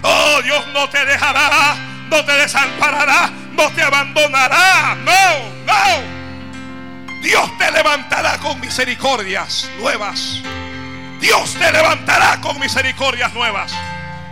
[0.00, 1.76] Oh, Dios no te dejará,
[2.08, 4.96] no te desamparará, no te abandonará.
[5.04, 5.12] No,
[5.66, 7.20] no.
[7.22, 10.40] Dios te levantará con misericordias nuevas.
[11.20, 13.74] Dios te levantará con misericordias nuevas.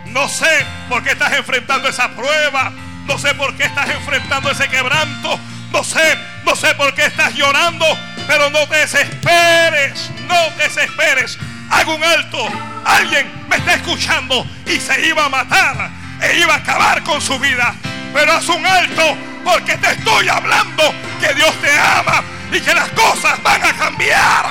[0.05, 2.71] No sé por qué estás enfrentando esa prueba.
[3.05, 5.39] No sé por qué estás enfrentando ese quebranto.
[5.71, 7.85] No sé, no sé por qué estás llorando.
[8.27, 10.11] Pero no te desesperes.
[10.27, 11.37] No te desesperes.
[11.69, 12.47] Hago un alto.
[12.85, 15.89] Alguien me está escuchando y se iba a matar
[16.21, 17.73] e iba a acabar con su vida.
[18.13, 20.83] Pero haz un alto porque te estoy hablando
[21.19, 24.45] que Dios te ama y que las cosas van a cambiar.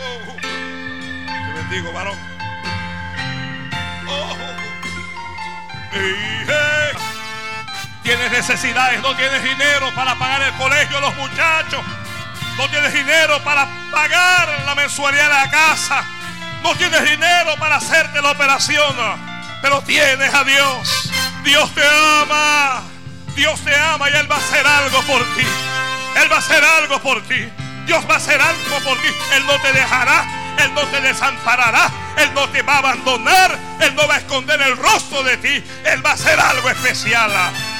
[0.00, 0.36] Oh.
[1.54, 2.18] bendigo, varón.
[4.08, 4.36] Oh.
[5.94, 7.07] Y, eh,
[8.08, 11.84] Tienes necesidades, no tienes dinero para pagar el colegio a los muchachos.
[12.56, 16.04] No tienes dinero para pagar la mensualidad de la casa.
[16.62, 18.96] No tienes dinero para hacerte la operación.
[19.60, 21.10] Pero tienes a Dios.
[21.44, 22.80] Dios te ama.
[23.36, 25.46] Dios te ama y Él va a hacer algo por ti.
[26.16, 27.46] Él va a hacer algo por ti.
[27.84, 29.08] Dios va a hacer algo por ti.
[29.34, 30.24] Él no te dejará.
[30.64, 31.90] Él no te desamparará.
[32.16, 33.58] Él no te va a abandonar.
[33.80, 35.62] Él no va a esconder el rostro de ti.
[35.84, 37.30] Él va a hacer algo especial.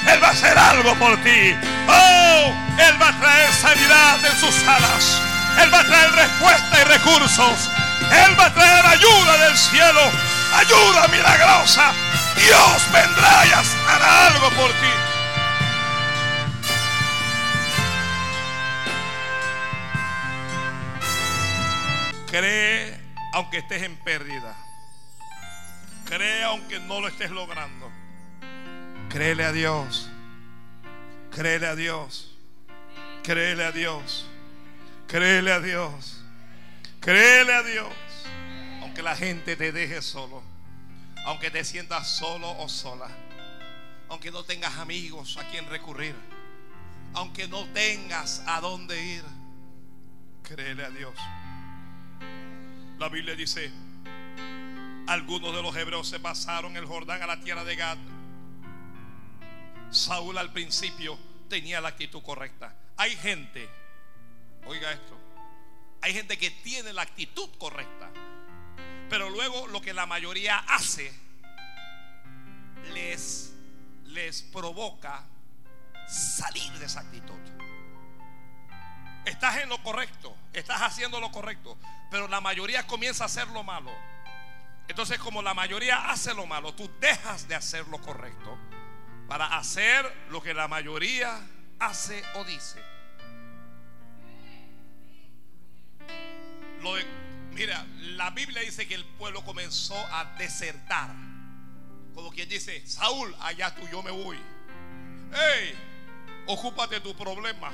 [0.07, 1.55] Él va a hacer algo por ti.
[1.87, 5.21] Oh, Él va a traer sanidad en sus alas.
[5.61, 7.69] Él va a traer respuesta y recursos.
[8.11, 10.01] Él va a traer ayuda del cielo.
[10.55, 11.91] Ayuda milagrosa.
[12.35, 15.09] Dios vendrá y hará algo por ti.
[22.31, 22.97] Cree
[23.33, 24.55] aunque estés en pérdida.
[26.05, 27.91] Cree aunque no lo estés logrando.
[29.09, 30.07] Créele a Dios.
[31.31, 32.31] Créele a Dios.
[33.23, 34.25] Créele a Dios.
[35.07, 36.21] Créele a Dios.
[36.99, 37.93] Créele a Dios.
[38.81, 40.43] Aunque la gente te deje solo.
[41.25, 43.09] Aunque te sientas solo o sola.
[44.09, 46.15] Aunque no tengas amigos a quien recurrir.
[47.13, 49.23] Aunque no tengas a dónde ir.
[50.43, 51.15] Créele a Dios.
[52.99, 53.71] La Biblia dice,
[55.07, 57.97] algunos de los hebreos se pasaron el Jordán a la tierra de Gad.
[59.91, 61.17] Saúl al principio
[61.49, 62.73] tenía la actitud correcta.
[62.97, 63.67] Hay gente,
[64.65, 65.17] oiga esto,
[66.01, 68.09] hay gente que tiene la actitud correcta,
[69.09, 71.11] pero luego lo que la mayoría hace
[72.93, 73.53] les,
[74.05, 75.23] les provoca
[76.07, 77.39] salir de esa actitud.
[79.25, 81.77] Estás en lo correcto, estás haciendo lo correcto,
[82.11, 83.91] pero la mayoría comienza a hacer lo malo.
[84.87, 88.57] Entonces, como la mayoría hace lo malo, tú dejas de hacer lo correcto
[89.29, 91.39] para hacer lo que la mayoría
[91.79, 92.83] hace o dice.
[97.53, 101.11] mira, la Biblia dice que el pueblo comenzó a desertar.
[102.15, 104.37] Como quien dice, Saúl, allá tú, yo me voy.
[105.31, 105.77] Hey,
[106.47, 107.71] ocúpate tu problema.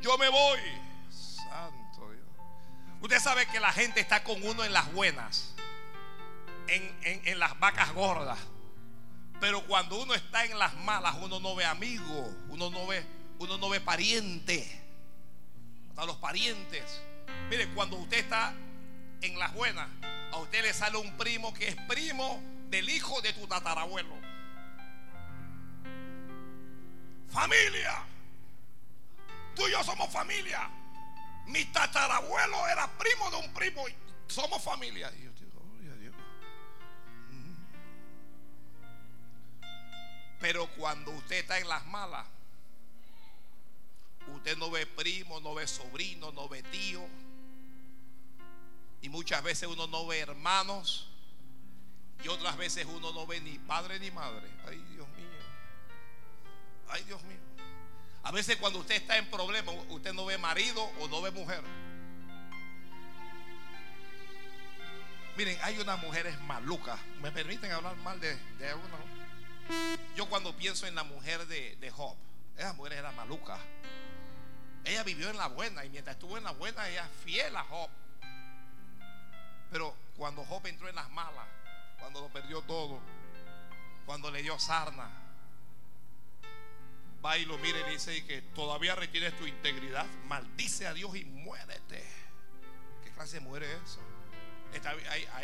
[0.00, 0.58] Yo me voy.
[1.10, 2.26] Santo Dios.
[3.00, 5.54] Usted sabe que la gente está con uno en las buenas,
[6.66, 8.38] en, las vacas gordas.
[9.40, 13.04] Pero cuando uno está en las malas, uno no ve amigo, uno no ve,
[13.38, 14.66] uno no ve pariente.
[15.90, 17.00] Hasta los parientes.
[17.48, 18.52] Mire, cuando usted está
[19.20, 19.88] en las buenas,
[20.32, 24.14] a usted le sale un primo que es primo del hijo de tu tatarabuelo.
[27.30, 28.02] Familia.
[29.54, 30.68] Tú y yo somos familia.
[31.46, 33.84] Mi tatarabuelo era primo de un primo.
[34.26, 35.12] Somos familia.
[40.40, 42.26] Pero cuando usted está en las malas,
[44.34, 47.04] usted no ve primo, no ve sobrino, no ve tío.
[49.02, 51.08] Y muchas veces uno no ve hermanos.
[52.22, 54.48] Y otras veces uno no ve ni padre ni madre.
[54.66, 55.26] Ay, Dios mío.
[56.88, 57.38] Ay, Dios mío.
[58.24, 61.62] A veces cuando usted está en problemas, usted no ve marido o no ve mujer.
[65.36, 66.98] Miren, hay unas mujeres malucas.
[67.22, 68.68] ¿Me permiten hablar mal de, de
[70.16, 72.16] Yo cuando pienso en la mujer de, de Job,
[72.56, 73.58] esa mujer era maluca.
[74.84, 77.90] Ella vivió en la buena y mientras estuvo en la buena, ella fiel a Job.
[79.70, 81.46] Pero cuando Job entró en las malas,
[81.98, 83.00] cuando lo perdió todo,
[84.06, 85.10] cuando le dio sarna,
[87.24, 91.24] va y lo mira y dice que todavía retienes tu integridad, maldice a Dios y
[91.24, 92.02] muérete.
[93.04, 94.00] ¿Qué clase de mujer es esa?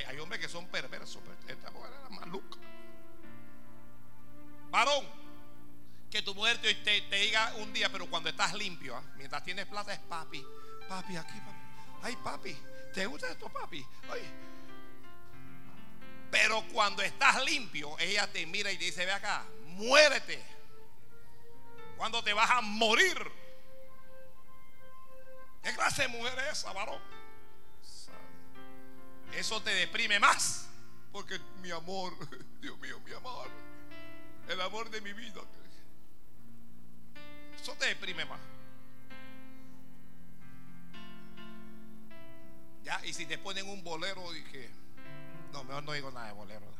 [0.08, 2.58] hay, hombres que son perversos, pero esta mujer era maluca.
[4.74, 5.06] Varón,
[6.10, 9.04] que tu mujer te, te, diga un día, pero cuando estás limpio, ¿ah?
[9.14, 10.44] mientras tienes plata es papi,
[10.88, 11.58] papi, aquí, papi.
[12.02, 12.56] Ay, papi,
[12.92, 13.86] ¿te gusta esto, papi?
[14.10, 14.20] Ay.
[16.28, 19.44] Pero cuando estás limpio, ella te mira y te dice, ve acá,
[19.76, 20.44] muérete.
[21.96, 23.16] Cuando te vas a morir.
[25.62, 27.00] ¿Qué clase de mujer es esa, varón?
[29.34, 30.66] Eso te deprime más.
[31.12, 32.12] Porque mi amor,
[32.60, 33.48] Dios mío, mi amor,
[34.48, 35.40] el amor de mi vida.
[37.60, 38.40] Eso te deprime más.
[42.82, 44.70] Ya, y si te ponen un bolero, dije,
[45.52, 46.74] no, mejor no digo nada de bolero.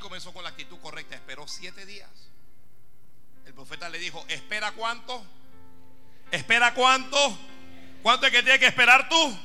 [0.00, 2.10] comenzó con la actitud correcta, esperó siete días.
[3.46, 5.24] El profeta le dijo, espera cuánto,
[6.30, 7.38] espera cuánto,
[8.02, 9.38] cuánto es que tiene que esperar tú.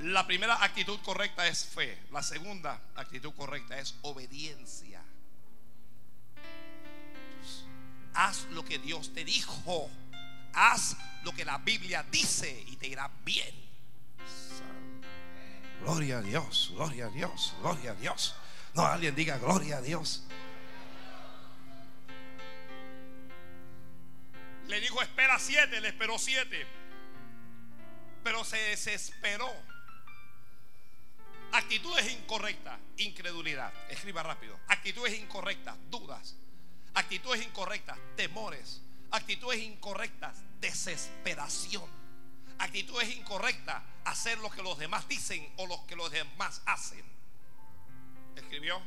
[0.00, 5.02] La primera actitud correcta es fe, la segunda actitud correcta es obediencia.
[8.14, 9.90] Haz lo que Dios te dijo,
[10.52, 13.54] haz lo que la Biblia dice y te irá bien.
[15.82, 18.34] Gloria a Dios, gloria a Dios, gloria a Dios.
[18.74, 20.24] No, alguien diga gloria a Dios.
[24.66, 26.66] Le dijo, espera siete, le esperó siete.
[28.22, 29.52] Pero se desesperó.
[31.52, 33.72] Actitudes incorrectas, incredulidad.
[33.90, 34.58] Escriba rápido.
[34.68, 36.36] Actitudes incorrectas, dudas.
[36.94, 38.80] Actitudes incorrectas, temores.
[39.10, 41.88] Actitudes incorrectas, desesperación.
[42.58, 47.04] Actitudes incorrectas, hacer lo que los demás dicen o lo que los demás hacen.
[48.36, 48.80] ¿Escribió?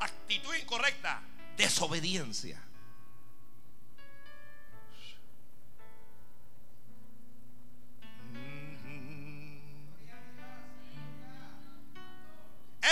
[0.00, 1.22] Actitud incorrecta,
[1.56, 2.62] desobediencia.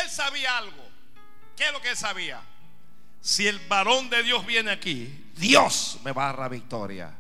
[0.02, 0.84] Él sabía algo.
[1.56, 2.42] ¿Qué es lo que él sabía?
[3.20, 7.16] Si el varón de Dios viene aquí, Dios me va a dar victoria.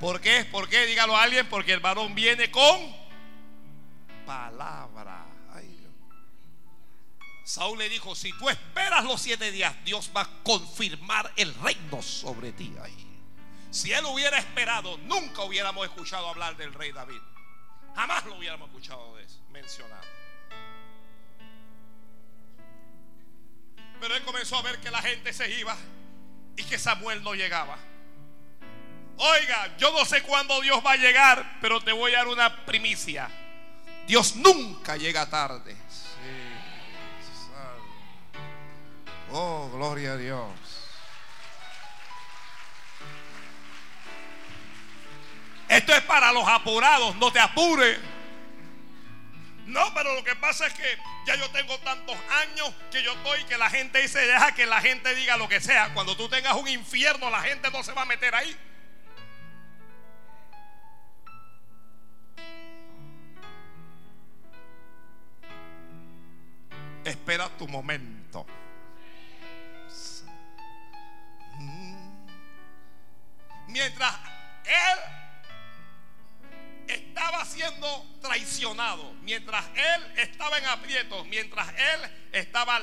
[0.00, 0.44] ¿Por qué?
[0.44, 0.86] ¿Por qué?
[0.86, 2.94] Dígalo a alguien, porque el varón viene con
[4.26, 5.23] palabra.
[7.44, 12.02] Saúl le dijo, si tú esperas los siete días, Dios va a confirmar el reino
[12.02, 12.74] sobre ti.
[12.82, 12.96] Ahí.
[13.70, 17.20] Si él hubiera esperado, nunca hubiéramos escuchado hablar del rey David.
[17.94, 19.14] Jamás lo hubiéramos escuchado
[19.50, 20.02] mencionar.
[24.00, 25.76] Pero él comenzó a ver que la gente se iba
[26.56, 27.78] y que Samuel no llegaba.
[29.16, 32.66] Oiga, yo no sé cuándo Dios va a llegar, pero te voy a dar una
[32.66, 33.30] primicia.
[34.06, 35.76] Dios nunca llega tarde.
[39.36, 40.48] Oh, gloria a Dios.
[45.68, 47.98] Esto es para los apurados, no te apures.
[49.66, 53.42] No, pero lo que pasa es que ya yo tengo tantos años que yo estoy
[53.46, 55.92] que la gente dice, deja que la gente diga lo que sea.
[55.94, 58.56] Cuando tú tengas un infierno, la gente no se va a meter ahí.
[67.04, 68.46] Espera tu momento.
[73.74, 74.14] Mientras
[74.64, 74.98] él
[76.86, 82.00] estaba siendo traicionado, mientras él estaba en aprietos, mientras él
[82.30, 82.80] estaba,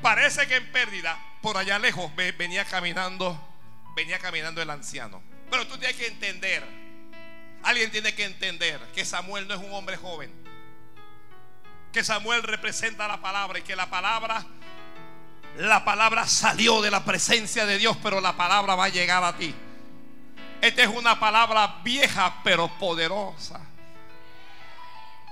[0.00, 3.36] parece que en pérdida, por allá lejos venía caminando,
[3.96, 5.20] venía caminando el anciano.
[5.50, 6.64] Pero tú tienes que entender,
[7.64, 10.32] alguien tiene que entender que Samuel no es un hombre joven,
[11.92, 14.46] que Samuel representa la palabra y que la palabra
[15.58, 19.36] la palabra salió de la presencia de Dios, pero la palabra va a llegar a
[19.36, 19.54] ti.
[20.60, 23.60] Esta es una palabra vieja, pero poderosa.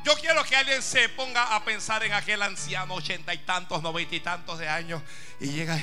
[0.04, 4.14] Yo quiero que alguien se ponga a pensar en aquel anciano, ochenta y tantos, noventa
[4.14, 5.02] y tantos de años,
[5.40, 5.80] y llega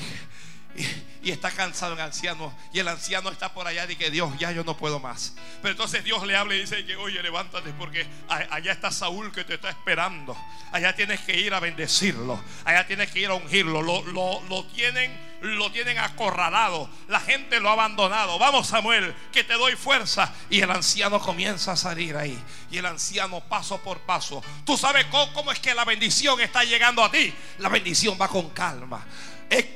[0.76, 2.54] y, está cansado el anciano.
[2.74, 5.34] Y el anciano está por allá y que Dios, ya yo no puedo más.
[5.62, 9.44] Pero entonces Dios le habla y dice que, oye, levántate porque allá está Saúl que
[9.44, 10.36] te está esperando.
[10.72, 12.42] Allá tienes que ir a bendecirlo.
[12.66, 13.82] Allá tienes que ir a ungirlo.
[13.82, 16.90] Lo, lo, tienen lo tienen acorralado.
[17.08, 18.40] La gente lo ha abandonado.
[18.40, 20.34] Vamos, Samuel, que te doy fuerza.
[20.50, 22.42] Y el anciano comienza a salir ahí.
[22.72, 24.44] Y el anciano paso por paso.
[24.66, 27.34] Tú sabes cómo es que la bendición está llegando a ti.
[27.60, 29.06] La bendición va con calma.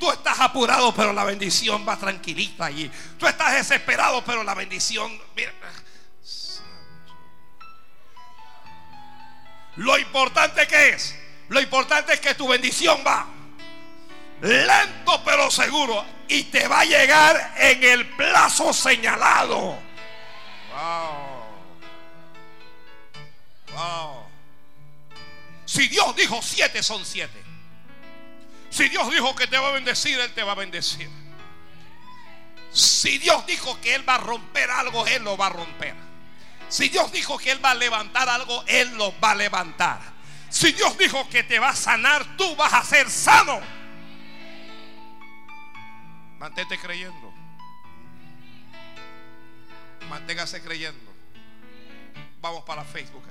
[0.00, 2.90] Tú estás apurado, pero la bendición va tranquilita allí.
[3.18, 5.20] Tú estás desesperado, pero la bendición.
[9.76, 11.14] Lo importante que es,
[11.48, 13.28] lo importante es que tu bendición va
[14.40, 19.78] lento pero seguro y te va a llegar en el plazo señalado.
[20.70, 21.38] Wow.
[23.74, 24.26] Wow.
[25.64, 27.47] Si Dios dijo siete, son siete.
[28.70, 31.08] Si Dios dijo que te va a bendecir, Él te va a bendecir.
[32.70, 35.94] Si Dios dijo que Él va a romper algo, Él lo va a romper.
[36.68, 40.00] Si Dios dijo que Él va a levantar algo, Él lo va a levantar.
[40.50, 43.60] Si Dios dijo que te va a sanar, tú vas a ser sano.
[46.38, 47.32] Mantente creyendo.
[50.08, 51.12] Manténgase creyendo.
[52.40, 53.24] Vamos para Facebook.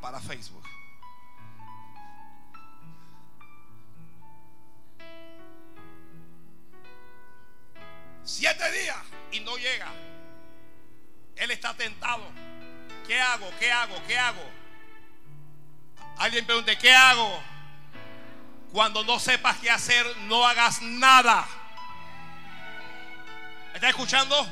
[0.00, 0.61] Para Facebook.
[8.24, 8.98] Siete días
[9.32, 9.88] y no llega.
[11.36, 12.24] Él está tentado.
[13.06, 13.50] ¿Qué hago?
[13.58, 14.00] ¿Qué hago?
[14.06, 14.42] ¿Qué hago?
[16.18, 17.42] Alguien pregunte, ¿qué hago?
[18.72, 21.46] Cuando no sepas qué hacer, no hagas nada.
[23.74, 24.46] ¿Está escuchando?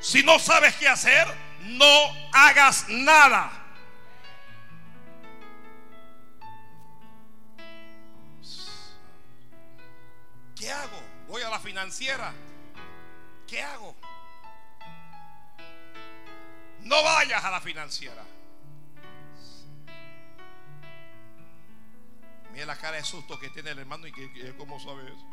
[0.00, 1.26] Si no sabes qué hacer,
[1.60, 3.52] no hagas nada.
[10.56, 11.00] ¿Qué hago?
[11.28, 12.32] Voy a la financiera.
[13.52, 13.94] ¿Qué hago?
[16.84, 18.24] No vayas a la financiera.
[22.50, 25.26] Mira la cara de susto que tiene el hermano y que, cómo sabe eso.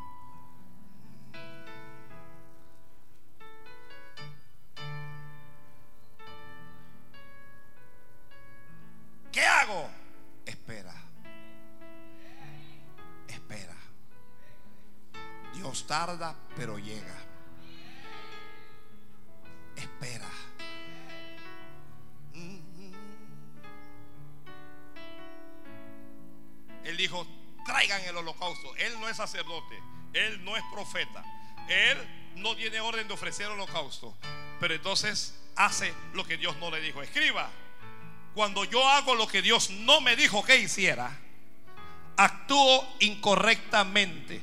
[9.32, 9.90] ¿Qué hago?
[10.46, 10.94] Espera.
[13.30, 13.78] Espera.
[15.54, 17.29] Dios tarda, pero llega.
[19.80, 20.30] Espera.
[26.84, 27.26] Él dijo,
[27.66, 28.76] traigan el holocausto.
[28.78, 29.80] Él no es sacerdote,
[30.14, 31.24] él no es profeta.
[31.68, 31.98] Él
[32.36, 34.18] no tiene orden de ofrecer holocausto.
[34.60, 37.02] Pero entonces hace lo que Dios no le dijo.
[37.02, 37.50] Escriba,
[38.34, 41.16] cuando yo hago lo que Dios no me dijo que hiciera,
[42.18, 44.42] actúo incorrectamente.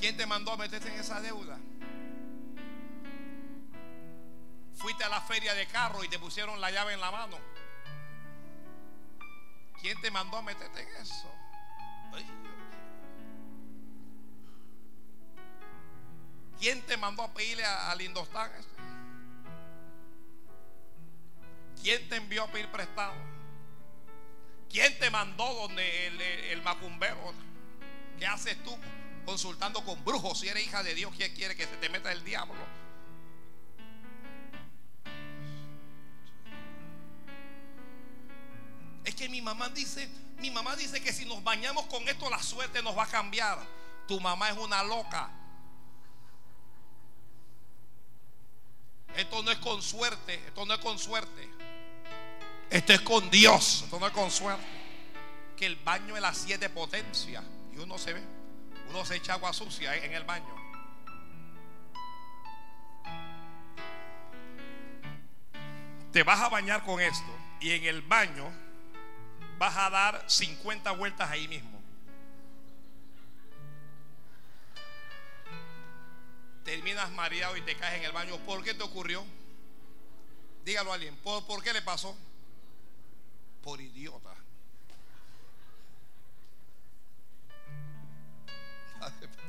[0.00, 1.58] ¿Quién te mandó a meterte en esa deuda?
[4.74, 7.38] Fuiste a la feria de carro y te pusieron la llave en la mano.
[9.80, 11.32] ¿Quién te mandó a meterte en eso?
[16.58, 18.50] ¿Quién te mandó a pedirle al Indostán?
[21.82, 23.14] ¿Quién te envió a pedir prestado?
[24.68, 27.32] ¿Quién te mandó donde el, el macumbero?
[28.18, 28.76] ¿Qué haces tú
[29.26, 30.40] consultando con brujos?
[30.40, 32.54] Si eres hija de Dios, ¿quién quiere que se te meta el diablo?
[39.04, 40.08] Es que mi mamá dice,
[40.38, 43.58] mi mamá dice que si nos bañamos con esto la suerte nos va a cambiar.
[44.08, 45.30] Tu mamá es una loca.
[49.16, 51.48] Esto no es con suerte, esto no es con suerte.
[52.68, 54.64] Esto es con Dios, esto no es con suerte.
[55.56, 57.42] Que el baño es la siete potencia
[57.74, 58.22] y uno se ve,
[58.96, 60.54] uno se echa agua sucia en el baño.
[66.12, 67.30] Te vas a bañar con esto
[67.60, 68.50] y en el baño
[69.58, 71.76] vas a dar 50 vueltas ahí mismo.
[76.64, 78.38] terminas mareado y te caes en el baño.
[78.38, 79.24] ¿Por qué te ocurrió?
[80.64, 81.14] Dígalo a alguien.
[81.18, 82.16] ¿Por, ¿Por, qué le pasó?
[83.62, 84.34] Por idiota.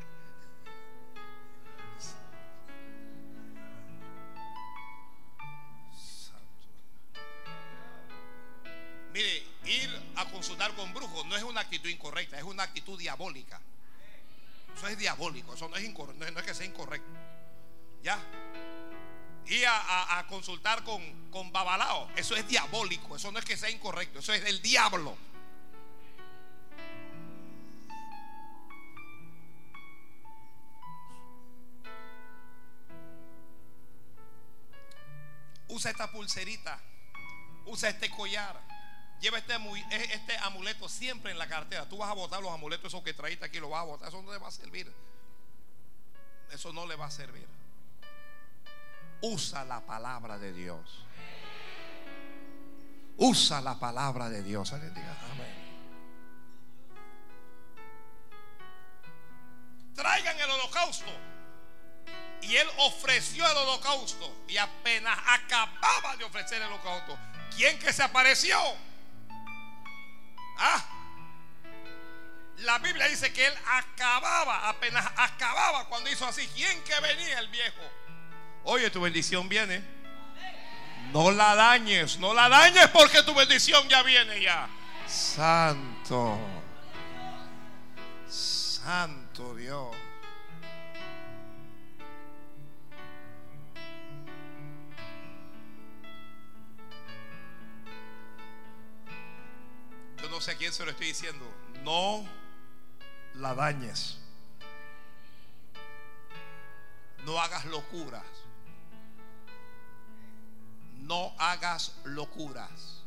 [9.13, 13.59] Mire, ir a consultar con brujos no es una actitud incorrecta, es una actitud diabólica.
[14.75, 17.09] Eso es diabólico, eso no es, incorrecto, no es que sea incorrecto.
[18.03, 18.19] ¿Ya?
[19.47, 23.71] Y a, a, consultar con, con babalao, eso es diabólico, eso no es que sea
[23.71, 25.17] incorrecto, eso es del diablo.
[35.69, 36.79] Usa esta pulserita,
[37.65, 38.59] usa este collar.
[39.19, 39.55] Lleva este,
[40.13, 41.89] este, amuleto siempre en la cartera.
[41.89, 44.07] Tú vas a botar los amuletos esos que traíste aquí, los vas a botar.
[44.09, 44.93] Eso no le va a servir.
[46.51, 47.47] Eso no le va a servir.
[49.21, 51.03] Usa la palabra de Dios.
[53.17, 54.71] Usa la palabra de Dios.
[54.71, 54.93] Alguien
[55.31, 55.67] amén.
[59.95, 61.36] Traigan el holocausto.
[62.41, 64.43] Y él ofreció el holocausto.
[64.47, 67.17] Y apenas acababa de ofrecer el holocausto.
[67.55, 68.57] ¿Quién que se apareció?
[70.59, 70.83] Ah,
[72.59, 76.47] la Biblia dice que él acababa, apenas acababa cuando hizo así.
[76.55, 77.81] ¿Quién que venía el viejo?
[78.63, 79.83] Oye, tu bendición viene.
[81.11, 84.67] No la dañes, no la dañes porque tu bendición ya viene ya.
[85.07, 86.37] Santo.
[88.27, 89.95] Santo Dios.
[100.47, 101.45] A quién se lo estoy diciendo.
[101.83, 102.25] No
[103.35, 104.17] la dañes.
[107.25, 108.23] No hagas locuras.
[110.99, 113.03] No hagas locuras.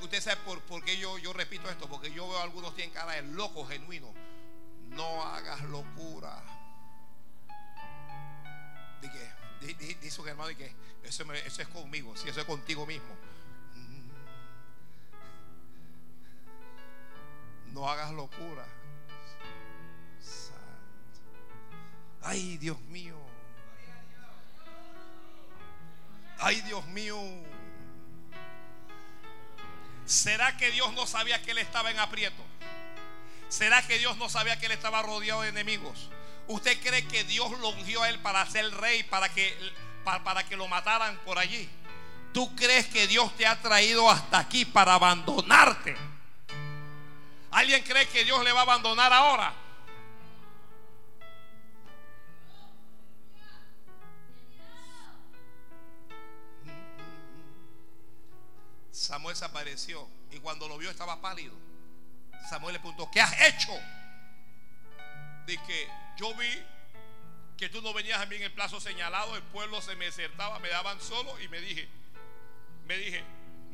[0.00, 2.94] usted sabe por, por qué yo, yo repito esto, porque yo veo a algunos tienen
[2.94, 4.14] cara de loco genuino.
[4.88, 6.42] No hagas locura.
[10.00, 13.14] Dice un hermano que eso, eso es conmigo, si eso es contigo mismo.
[17.74, 18.64] No hagas locura.
[22.22, 23.18] Ay, Dios mío.
[26.38, 27.18] Ay, Dios mío.
[30.06, 32.44] ¿Será que Dios no sabía que él estaba en aprieto?
[33.48, 36.10] ¿Será que Dios no sabía que él estaba rodeado de enemigos?
[36.46, 39.52] ¿Usted cree que Dios lo ungió a él para ser rey, para que,
[40.04, 41.68] para, para que lo mataran por allí?
[42.32, 46.13] ¿Tú crees que Dios te ha traído hasta aquí para abandonarte?
[47.54, 49.54] ¿Alguien cree que Dios le va a abandonar ahora?
[58.90, 61.54] Samuel se apareció y cuando lo vio estaba pálido.
[62.50, 63.72] Samuel le preguntó, ¿qué has hecho?
[65.46, 66.50] Dije, yo vi
[67.56, 70.58] que tú no venías a mí en el plazo señalado, el pueblo se me desertaba,
[70.58, 71.88] me daban solo y me dije,
[72.86, 73.22] me dije,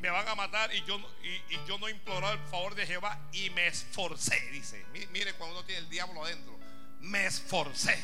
[0.01, 3.51] me van a matar y yo, y, yo no imploraba el favor de Jehová y
[3.51, 4.85] me esforcé, dice.
[4.93, 6.59] Mire cuando uno tiene el diablo adentro,
[7.01, 7.99] me esforcé.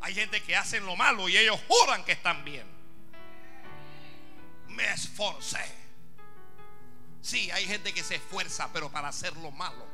[0.00, 2.74] Hay gente que hacen lo malo y ellos juran que están bien
[4.74, 5.64] me esforcé.
[7.22, 9.86] Sí, hay gente que se esfuerza, pero para hacer lo malo.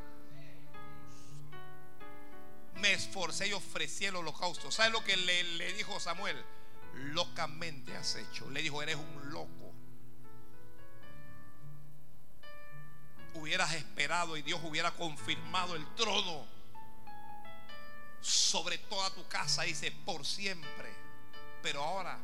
[2.77, 4.71] Me esforcé y ofrecí el holocausto.
[4.73, 6.43] ¿Sabes lo que le, le dijo Samuel?
[6.95, 8.51] Locamente has hecho.
[8.51, 9.59] Le dijo, eres un loco.
[13.35, 16.47] Hubieras esperado y Dios hubiera confirmado el trono
[18.20, 20.93] sobre toda tu casa, dice, por siempre.
[21.62, 22.18] Pero ahora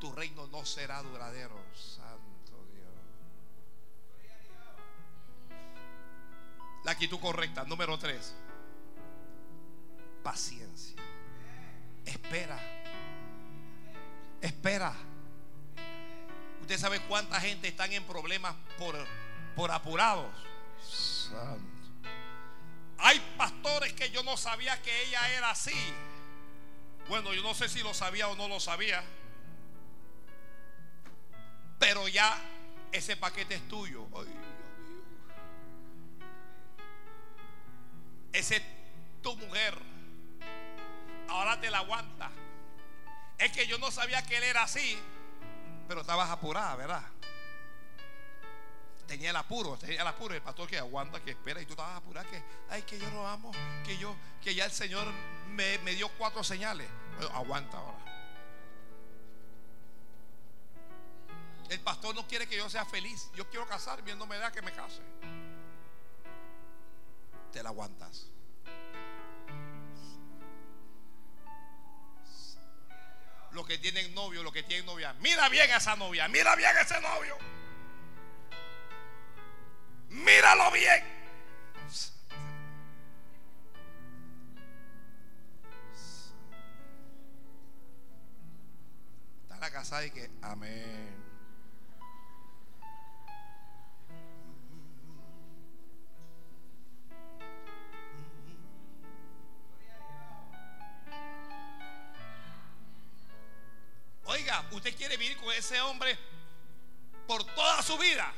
[0.00, 2.92] tu reino no será duradero, Santo Dios.
[6.84, 8.34] La actitud correcta, número tres.
[10.22, 10.96] Paciencia.
[12.04, 12.58] Espera.
[14.40, 14.94] Espera.
[16.60, 18.96] Usted sabe cuánta gente están en problemas por,
[19.54, 20.30] por apurados.
[20.82, 21.72] Santo.
[22.98, 25.74] Hay pastores que yo no sabía que ella era así.
[27.08, 29.02] Bueno, yo no sé si lo sabía o no lo sabía.
[31.80, 32.38] Pero ya
[32.92, 34.06] ese paquete es tuyo.
[38.32, 38.62] Ese es
[39.20, 39.76] tu mujer.
[41.28, 42.30] Ahora te la aguanta.
[43.36, 44.96] Es que yo no sabía que él era así.
[45.88, 47.02] Pero estabas apurada, ¿verdad?
[49.06, 50.34] Tenía el apuro, tenía el apuro.
[50.34, 51.60] El pastor que aguanta, que espera.
[51.60, 52.28] Y tú estabas apurada.
[52.28, 53.50] Que, ay, que yo lo amo.
[53.84, 55.06] Que yo, que ya el Señor
[55.48, 56.88] me, me dio cuatro señales.
[57.34, 58.02] aguanta ahora.
[61.68, 63.30] El pastor no quiere que yo sea feliz.
[63.34, 65.00] Yo quiero casarme, no me da que me case.
[67.50, 68.26] Te la aguantas.
[73.52, 75.14] Los que tienen novio, los que tienen novia.
[75.14, 77.36] Mira bien a esa novia, mira bien a ese novio.
[80.12, 81.02] Míralo bien.
[89.42, 91.16] Está la casa y que amén.
[104.24, 106.18] Oiga, usted quiere vivir con ese hombre
[107.26, 108.32] por toda su vida.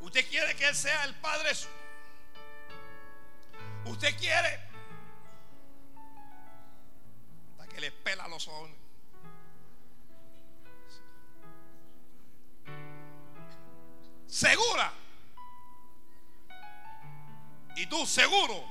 [0.00, 1.50] Usted quiere que él sea el padre.
[3.84, 4.60] Usted quiere
[7.52, 8.70] hasta que le pela los ojos.
[14.26, 14.92] Segura.
[17.76, 18.64] Y tú seguro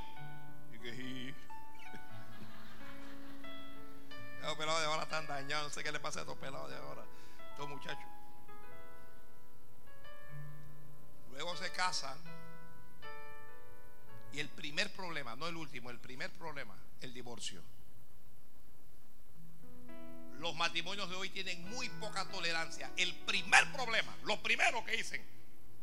[4.41, 5.67] Los pelados de ahora están dañados.
[5.67, 7.03] No sé qué le pasa a estos pelados de ahora.
[7.51, 8.14] Estos muchachos.
[11.35, 12.17] Luego se casan.
[14.33, 17.61] Y el primer problema, no el último, el primer problema, el divorcio.
[20.39, 22.91] Los matrimonios de hoy tienen muy poca tolerancia.
[22.97, 25.23] El primer problema, lo primero que dicen,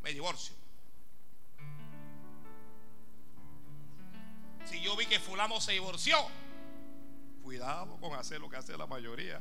[0.02, 0.54] me divorcio.
[4.66, 6.18] Si yo vi que fulano se divorció,
[7.42, 9.40] Cuidado con hacer lo que hace la mayoría.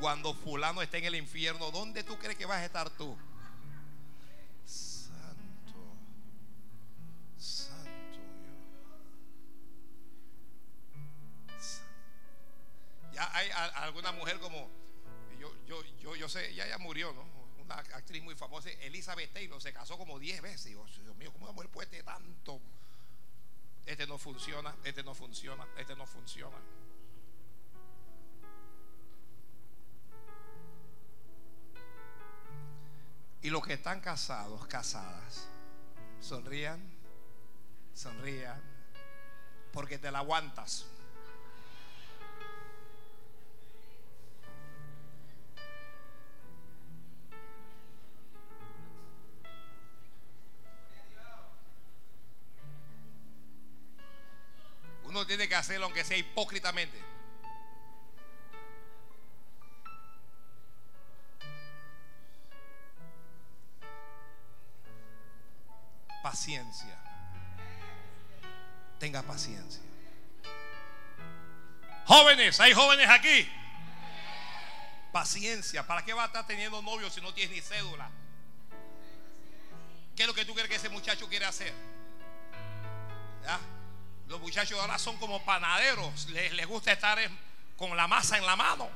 [0.00, 3.16] Cuando fulano esté en el infierno, ¿dónde tú crees que vas a estar tú?
[13.92, 14.70] Alguna mujer como,
[15.38, 17.42] yo, yo, yo, yo sé, ya ya murió, ¿no?
[17.62, 20.64] una actriz muy famosa, Elizabeth Taylor, se casó como 10 veces.
[20.64, 22.58] Dios mío, ¿cómo una mujer puede tener tanto?
[23.84, 26.56] Este no funciona, este no funciona, este no funciona.
[33.42, 35.48] Y los que están casados, casadas,
[36.20, 36.80] sonrían,
[37.92, 38.60] sonrían,
[39.70, 40.86] porque te la aguantas.
[55.72, 57.02] Hacerlo aunque sea hipócritamente.
[66.22, 66.98] Paciencia.
[68.98, 69.82] Tenga paciencia.
[72.06, 73.48] Jóvenes, hay jóvenes aquí.
[75.10, 75.86] Paciencia.
[75.86, 78.10] ¿Para qué va a estar teniendo novio si no tienes ni cédula?
[80.14, 81.72] ¿Qué es lo que tú crees que ese muchacho quiere hacer?
[83.42, 83.58] ¿Ya?
[84.32, 86.30] Los muchachos ahora son como panaderos.
[86.30, 87.18] Les, gusta estar
[87.76, 88.88] con la masa en la mano.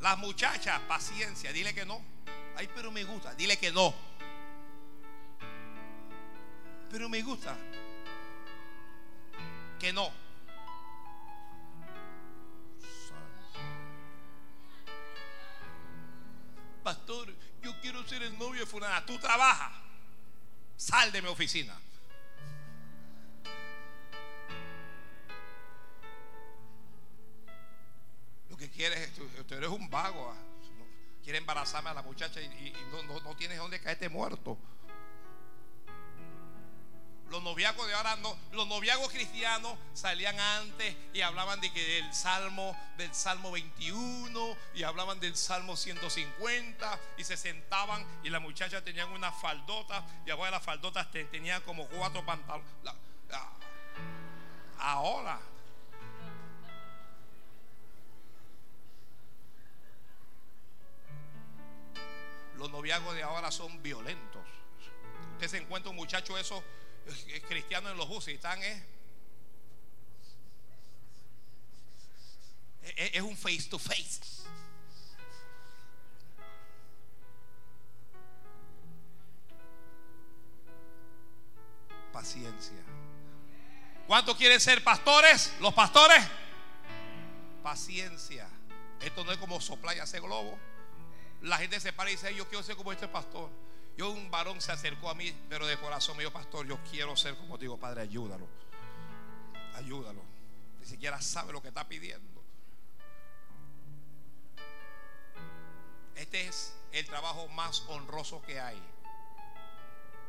[0.00, 2.02] Las muchachas, paciencia, dile que no.
[2.54, 3.94] Ay, pero me gusta, dile que no.
[6.90, 7.56] Pero me gusta.
[9.80, 10.23] Que no.
[16.84, 19.04] Pastor, yo quiero ser el novio de fulana.
[19.04, 19.72] Tú trabajas.
[20.76, 21.74] Sal de mi oficina.
[28.50, 30.30] Lo que quieres es, tú, eres un vago.
[30.30, 30.36] Ah.
[31.24, 34.58] Quiere embarazarme a la muchacha y, no, no, no tienes dónde caerte muerto.
[37.34, 42.14] Los noviazgos de ahora no, los noviazgos cristianos salían antes y hablaban de que del
[42.14, 48.84] Salmo, del Salmo 21 y hablaban del Salmo 150 y se sentaban y las muchachas
[48.84, 52.70] tenían una faldota y ahora las faldotas tenían como cuatro pantalones.
[54.78, 55.40] Ahora
[62.58, 64.42] los noviazgos de ahora son violentos.
[65.32, 66.62] Usted se encuentra un muchacho eso
[67.48, 68.82] cristianos en los buses están es,
[72.96, 74.20] es un face to face.
[82.12, 82.78] Paciencia.
[84.06, 85.52] ¿Cuántos quieren ser pastores?
[85.60, 86.24] ¿Los pastores?
[87.62, 88.46] Paciencia.
[89.00, 90.58] Esto no es como soplar y hacer globo.
[91.42, 93.50] La gente se para y dice, yo quiero ser como este pastor.
[93.96, 97.16] Yo un varón se acercó a mí, pero de corazón me dijo, pastor, yo quiero
[97.16, 98.46] ser como digo, padre, ayúdalo.
[99.74, 100.22] Ayúdalo.
[100.80, 102.42] Ni siquiera sabe lo que está pidiendo.
[106.16, 108.80] Este es el trabajo más honroso que hay.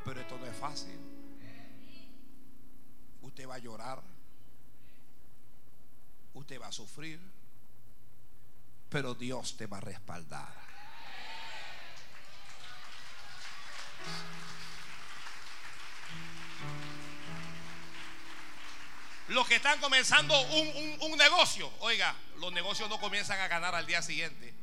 [0.03, 0.99] Pero esto no es fácil.
[3.21, 4.03] Usted va a llorar.
[6.35, 7.19] Usted va a sufrir.
[8.89, 10.64] Pero Dios te va a respaldar.
[19.27, 24.01] Los que están comenzando un, negocio, oiga, los negocios no comienzan a ganar al día
[24.01, 24.53] siguiente.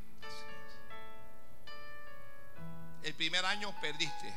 [3.02, 4.32] El primer año perdiste.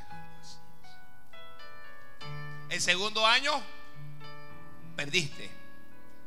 [2.69, 3.61] El segundo año
[4.95, 5.51] perdiste.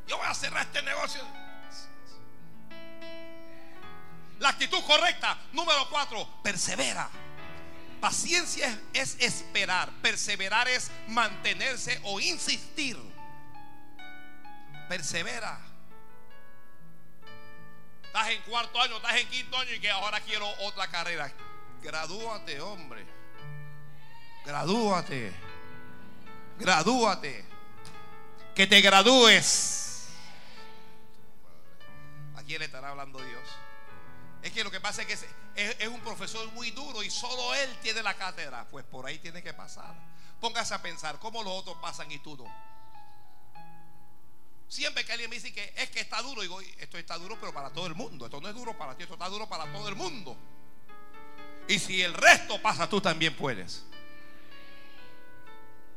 [0.07, 1.21] Yo voy a cerrar este negocio.
[4.39, 7.09] La actitud correcta, número cuatro, persevera.
[7.99, 12.97] Paciencia es esperar, perseverar es mantenerse o insistir.
[14.87, 15.59] Persevera.
[18.03, 21.31] Estás en cuarto año, estás en quinto año y que ahora quiero otra carrera.
[21.83, 23.05] Gradúate, hombre.
[24.45, 25.33] Gradúate.
[26.57, 27.45] Gradúate.
[28.55, 30.07] Que te gradúes.
[32.35, 33.43] ¿A quién le estará hablando Dios?
[34.41, 35.17] Es que lo que pasa es que
[35.59, 38.65] es, un profesor muy duro y solo él tiene la cátedra.
[38.69, 39.93] Pues por ahí tiene que pasar.
[40.39, 42.69] Póngase a pensar cómo los otros pasan y tú no.
[44.67, 47.51] Siempre que alguien me dice que es que está duro, digo, esto está duro, pero
[47.53, 48.25] para todo el mundo.
[48.25, 50.37] Esto no es duro para ti, esto está duro para todo el mundo.
[51.67, 53.83] Y si el resto pasa, tú también puedes.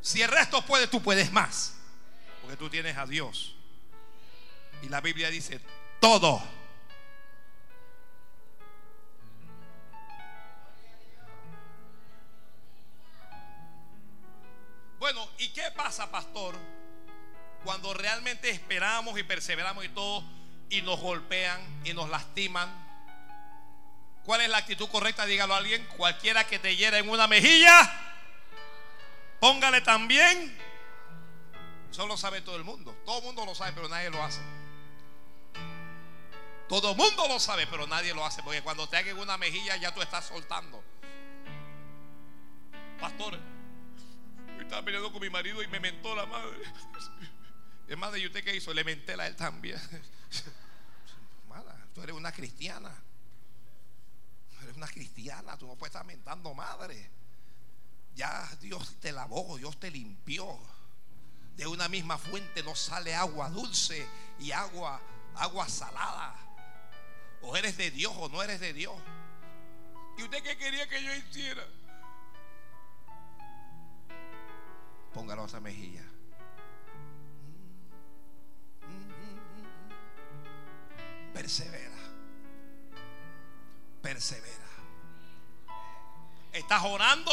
[0.01, 1.75] Si el resto puede, tú puedes más.
[2.41, 3.55] Porque tú tienes a Dios.
[4.83, 5.61] Y la Biblia dice,
[6.01, 6.43] todo
[16.11, 16.57] pastor,
[17.65, 20.23] cuando realmente esperamos y perseveramos y todo,
[20.71, 22.71] y nos golpean y nos lastiman,
[24.25, 25.27] ¿cuál es la actitud correcta?
[25.27, 25.85] Dígalo a alguien.
[25.97, 27.91] Cualquiera que te hiera en una mejilla,
[29.41, 30.59] póngale también.
[31.91, 32.97] Eso lo sabe todo el mundo.
[33.05, 34.41] Todo el mundo lo sabe, pero nadie lo hace.
[36.69, 38.43] Todo el mundo lo sabe, pero nadie lo hace.
[38.43, 40.83] Porque cuando te hagan una mejilla, ya tú estás soltando.
[42.99, 43.39] Pastor,
[44.63, 46.59] estaba peleando con mi marido y me mentó la madre.
[47.89, 48.73] Hermana, ¿y usted qué hizo?
[48.73, 49.81] Le menté a él también.
[51.49, 52.91] Mala, tú eres una cristiana.
[54.63, 57.11] Eres una cristiana, tú no puedes estar mentando madre.
[58.15, 60.59] Ya Dios te lavó, Dios te limpió.
[61.57, 64.07] De una misma fuente no sale agua dulce
[64.39, 65.01] y agua,
[65.35, 66.35] agua salada.
[67.43, 68.95] O eres de Dios o no eres de Dios.
[70.17, 71.67] ¿Y usted qué quería que yo hiciera?
[75.15, 76.03] Póngalo a esa mejilla.
[81.35, 81.97] Persevera.
[84.03, 84.69] Persevera.
[86.53, 87.31] ¿Estás orando?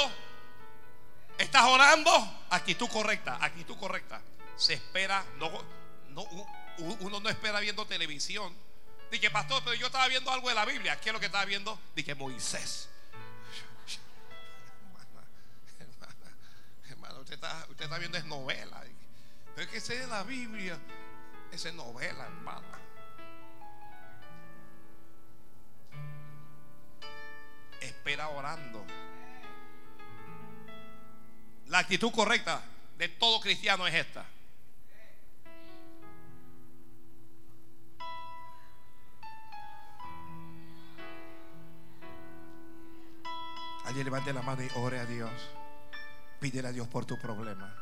[1.38, 2.11] ¿Estás orando?
[2.49, 4.21] Actitud correcta, actitud correcta.
[4.55, 5.49] Se espera, no,
[6.09, 6.23] no,
[6.99, 8.53] uno no espera viendo televisión.
[9.11, 10.99] Dije, pastor, pero yo estaba viendo algo de la Biblia.
[10.99, 11.80] ¿Qué es lo que estaba viendo?
[11.95, 12.89] Dije, Moisés.
[17.22, 18.84] Usted está, viendo es novela.
[19.55, 20.78] Pero es que ese es la Biblia.
[21.51, 22.67] Esa es novela, hermano.
[27.82, 28.86] Espera orando.
[31.67, 32.61] La actitud correcta
[32.97, 34.26] de todo cristiano es esta.
[43.86, 45.32] Alguien levante la mano y ore a Dios.
[46.40, 47.74] Pídele a Dios por tu problema.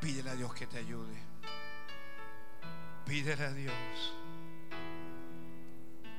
[0.00, 1.18] Pídele a Dios que te ayude.
[3.04, 3.74] Pídele a Dios.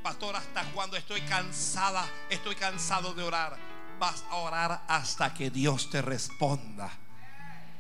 [0.04, 5.90] Pastor, hasta cuando estoy cansada, estoy cansado de orar vas a orar hasta que Dios
[5.90, 6.90] te responda.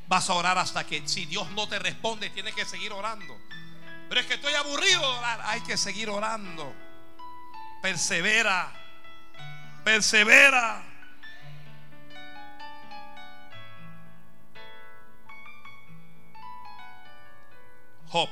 [0.08, 3.38] Vas a orar hasta que si Dios no te responde, tienes que seguir orando.
[4.10, 5.42] Pero es que estoy aburrido de orar.
[5.46, 6.74] Hay que seguir orando.
[7.82, 8.72] Persevera.
[9.84, 10.84] Persevera.
[18.10, 18.28] Job.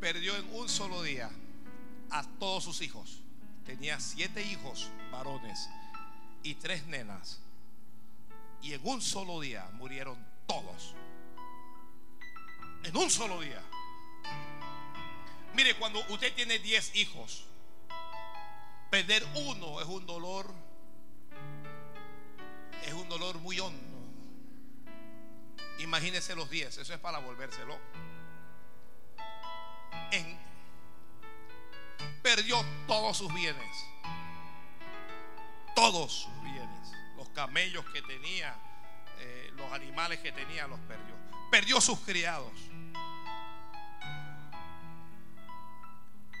[0.00, 1.30] Perdió en un solo día
[2.10, 3.20] a todos sus hijos.
[3.64, 5.68] Tenía siete hijos varones
[6.42, 7.40] y tres nenas.
[8.62, 10.96] Y en un solo día murieron todos.
[12.82, 13.62] En un solo día.
[15.54, 17.44] Mire, cuando usted tiene diez hijos,
[18.90, 20.52] perder uno es un dolor,
[22.84, 23.89] es un dolor muy hondo.
[25.80, 27.78] Imagínese los diez, eso es para volvérselo.
[32.22, 33.86] Perdió todos sus bienes.
[35.74, 36.92] Todos sus bienes.
[37.16, 38.54] Los camellos que tenía,
[39.18, 41.14] eh, los animales que tenía, los perdió.
[41.50, 42.52] Perdió sus criados.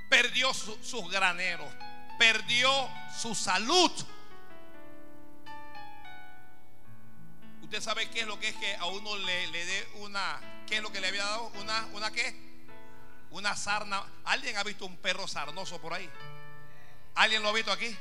[0.08, 1.72] Perdió sus graneros.
[2.18, 2.70] Perdió
[3.18, 3.90] su salud.
[7.70, 10.78] Usted sabe qué es lo que es que a uno le, le dé una, ¿qué
[10.78, 11.52] es lo que le había dado?
[11.60, 12.34] Una, una qué?
[13.30, 14.04] Una sarna.
[14.24, 16.10] ¿Alguien ha visto un perro sarnoso por ahí?
[17.14, 17.96] ¿Alguien lo ha visto aquí?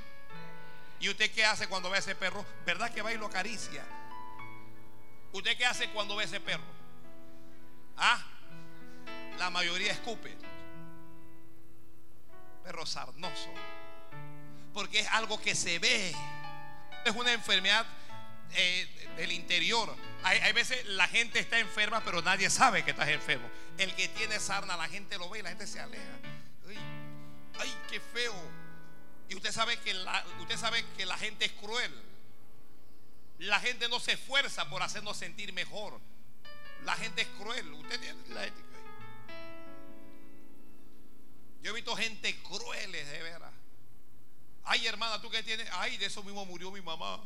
[0.99, 2.43] ¿Y usted qué hace cuando ve a ese perro?
[2.65, 3.85] ¿Verdad que va y lo acaricia?
[5.33, 6.63] ¿Usted qué hace cuando ve a ese perro?
[7.95, 8.25] Ah,
[9.37, 10.35] la mayoría escupe.
[12.63, 13.53] Perro sarnoso.
[14.73, 16.15] Porque es algo que se ve.
[17.05, 17.85] Es una enfermedad
[18.53, 19.95] eh, del interior.
[20.23, 23.49] Hay, veces la gente está enferma, pero nadie sabe que estás enfermo.
[23.77, 26.19] El que tiene sarna, la gente lo ve y la gente se aleja.
[27.59, 28.33] Ay, qué feo.
[29.29, 31.93] Y usted sabe que la, usted sabe que la gente es cruel.
[33.39, 35.99] La gente no se esfuerza por hacernos sentir mejor.
[36.83, 37.71] La gente es cruel.
[37.73, 38.15] Usted
[41.61, 43.53] Yo he visto gente crueles de veras.
[44.63, 45.67] Ay, hermana, tú que tienes.
[45.73, 47.21] Ay, de eso mismo murió mi mamá.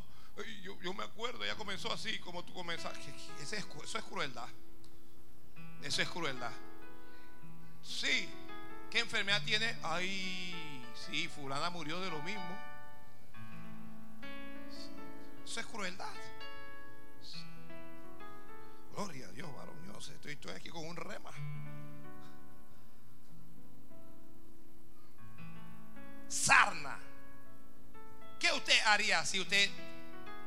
[0.82, 3.00] Yo, me acuerdo, ya comenzó así como tú comenzaste.
[3.40, 4.48] Eso es, eso es crueldad.
[5.84, 6.52] Eso es crueldad.
[7.84, 8.30] Sí.
[8.90, 9.76] ¿Qué enfermedad tiene?
[9.84, 12.58] Ay, sí, fulana murió de lo mismo.
[15.44, 16.14] Eso es crueldad.
[18.92, 19.76] Gloria a Dios, varón.
[19.86, 21.32] Yo estoy, estoy aquí con un rema.
[26.28, 26.98] Sarna.
[28.40, 29.70] ¿Qué usted haría si usted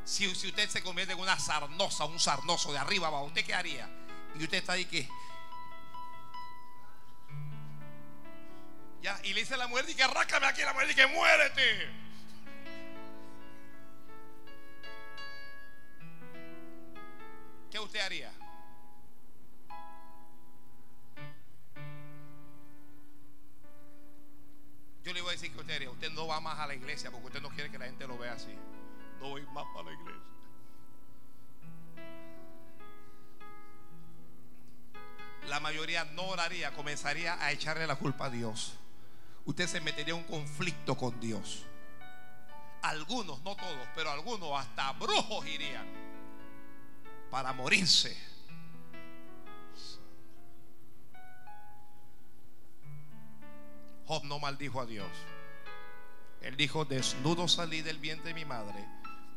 [0.07, 3.25] si, usted se convierte en una sarnosa, un sarnoso de arriba abajo?
[3.25, 3.91] ¿Usted qué haría?
[4.39, 5.09] Y usted está ahí que
[9.03, 11.91] Ya, y le dice a la mujer, que arrácame aquí, la mujer dice, muérete.
[17.71, 18.33] ¿Qué usted haría?
[25.05, 25.91] Yo le voy a decir que usted haría.
[25.91, 28.19] Usted no va más a la iglesia porque usted no quiere que la gente lo
[28.19, 28.57] vea así.
[29.21, 30.23] No voy más para la iglesia.
[35.49, 38.75] La mayoría no oraría, comenzaría a echarle la culpa a Dios.
[39.45, 41.65] Usted se metería en un conflicto con Dios.
[42.83, 45.87] Algunos, no todos, pero algunos hasta brujos irían
[47.31, 48.17] para morirse.
[54.07, 55.11] Job no maldijo a Dios.
[56.41, 58.85] Él dijo, desnudo salí del vientre de mi madre,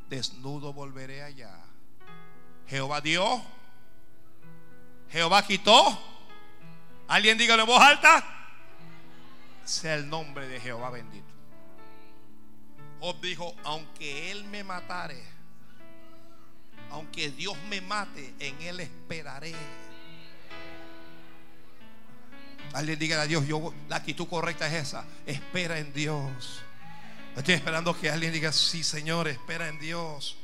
[0.10, 1.56] desnudo volveré allá.
[2.68, 3.42] Jehová dio,
[5.12, 6.00] Jehová quitó.
[7.08, 8.24] Alguien dígalo en voz alta.
[9.66, 11.28] Sea el nombre de Jehová bendito.
[13.00, 15.24] Job dijo, aunque él me matare,
[16.92, 19.56] aunque Dios me mate, en él esperaré.
[22.74, 25.06] Alguien diga a Dios, yo, la actitud correcta es esa.
[25.26, 26.62] Espera en Dios.
[27.40, 30.36] Estoy esperando que alguien diga, sí, Señor, espera en Dios.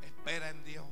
[0.00, 0.86] Espera en Dios.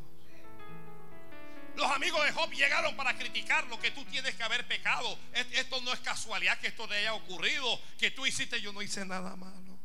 [1.77, 5.19] Los amigos de Job llegaron para criticar lo que tú tienes que haber pecado.
[5.33, 7.81] Esto no es casualidad que esto te haya ocurrido.
[7.99, 9.79] Que tú hiciste, yo no hice nada malo.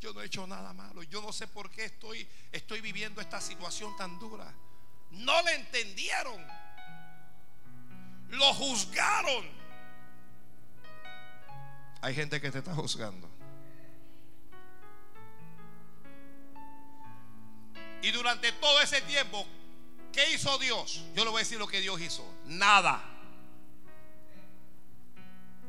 [0.00, 1.02] Yo no he hecho nada malo.
[1.02, 4.50] Yo no sé por qué estoy, estoy viviendo esta situación tan dura.
[5.10, 6.42] No le entendieron.
[8.30, 9.63] Lo juzgaron.
[12.04, 13.26] Hay gente que te está juzgando.
[18.02, 19.46] Y durante todo ese tiempo,
[20.12, 21.02] ¿qué hizo Dios?
[21.14, 22.22] Yo le voy a decir lo que Dios hizo.
[22.44, 23.02] Nada.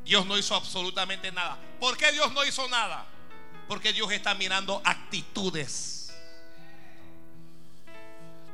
[0.04, 1.58] Dios no hizo absolutamente nada.
[1.80, 3.06] ¿Por qué Dios no hizo nada?
[3.66, 6.14] Porque Dios está mirando actitudes.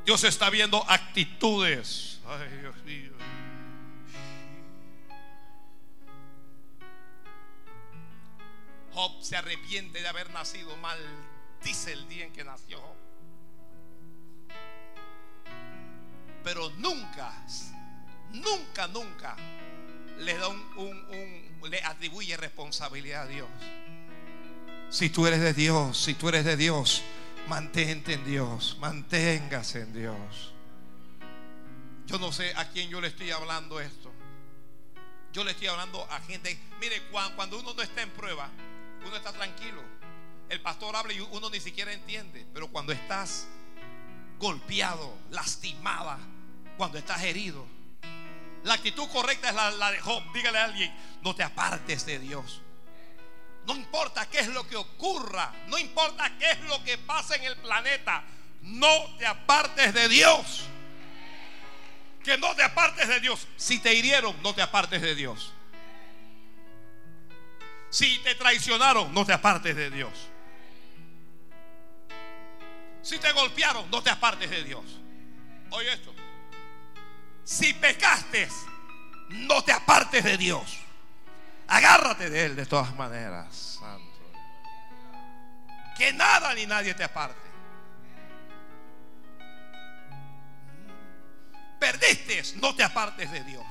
[0.05, 2.21] Dios está viendo actitudes.
[2.25, 3.11] Ay, Dios mío.
[8.93, 10.99] Job se arrepiente de haber nacido mal.
[11.63, 12.81] Dice el día en que nació
[16.43, 17.33] Pero nunca,
[18.33, 19.37] nunca, nunca
[20.19, 23.49] le da un, le atribuye responsabilidad a Dios.
[24.89, 27.01] Si tú eres de Dios, si tú eres de Dios,
[27.47, 30.53] mantente en Dios, manténgase en Dios.
[32.05, 34.11] Yo no sé a quién yo le estoy hablando esto.
[35.31, 36.59] Yo le estoy hablando a gente.
[36.79, 38.51] Mire, cuando uno no está en prueba,
[39.05, 39.81] uno está tranquilo.
[40.49, 42.45] El pastor habla y uno ni siquiera entiende.
[42.53, 43.47] Pero cuando estás
[44.39, 46.19] golpeado, lastimada,
[46.77, 47.65] cuando estás herido,
[48.63, 50.23] la actitud correcta es la, de Job.
[50.33, 52.61] Dígale a alguien, no te apartes de Dios.
[53.65, 57.43] No importa qué es lo que ocurra, no importa qué es lo que pasa en
[57.43, 58.23] el planeta,
[58.61, 60.63] no te apartes de Dios.
[62.23, 63.47] Que no te apartes de Dios.
[63.57, 65.52] Si te hirieron, no te apartes de Dios.
[67.93, 70.11] Si te traicionaron, no te apartes de Dios.
[73.03, 74.83] Si te golpearon, no te apartes de Dios.
[75.69, 76.11] Oye esto.
[77.43, 78.49] Si pecaste,
[79.29, 80.79] no te apartes de Dios.
[81.67, 84.31] Agárrate de Él de todas maneras, Santo.
[85.95, 87.47] Que nada ni nadie te aparte.
[91.79, 93.65] Perdiste, no te apartes de Dios.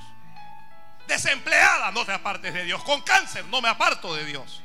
[1.07, 2.83] Desempleada, no te apartes de Dios.
[2.85, 4.61] Con cáncer, no me aparto de Dios.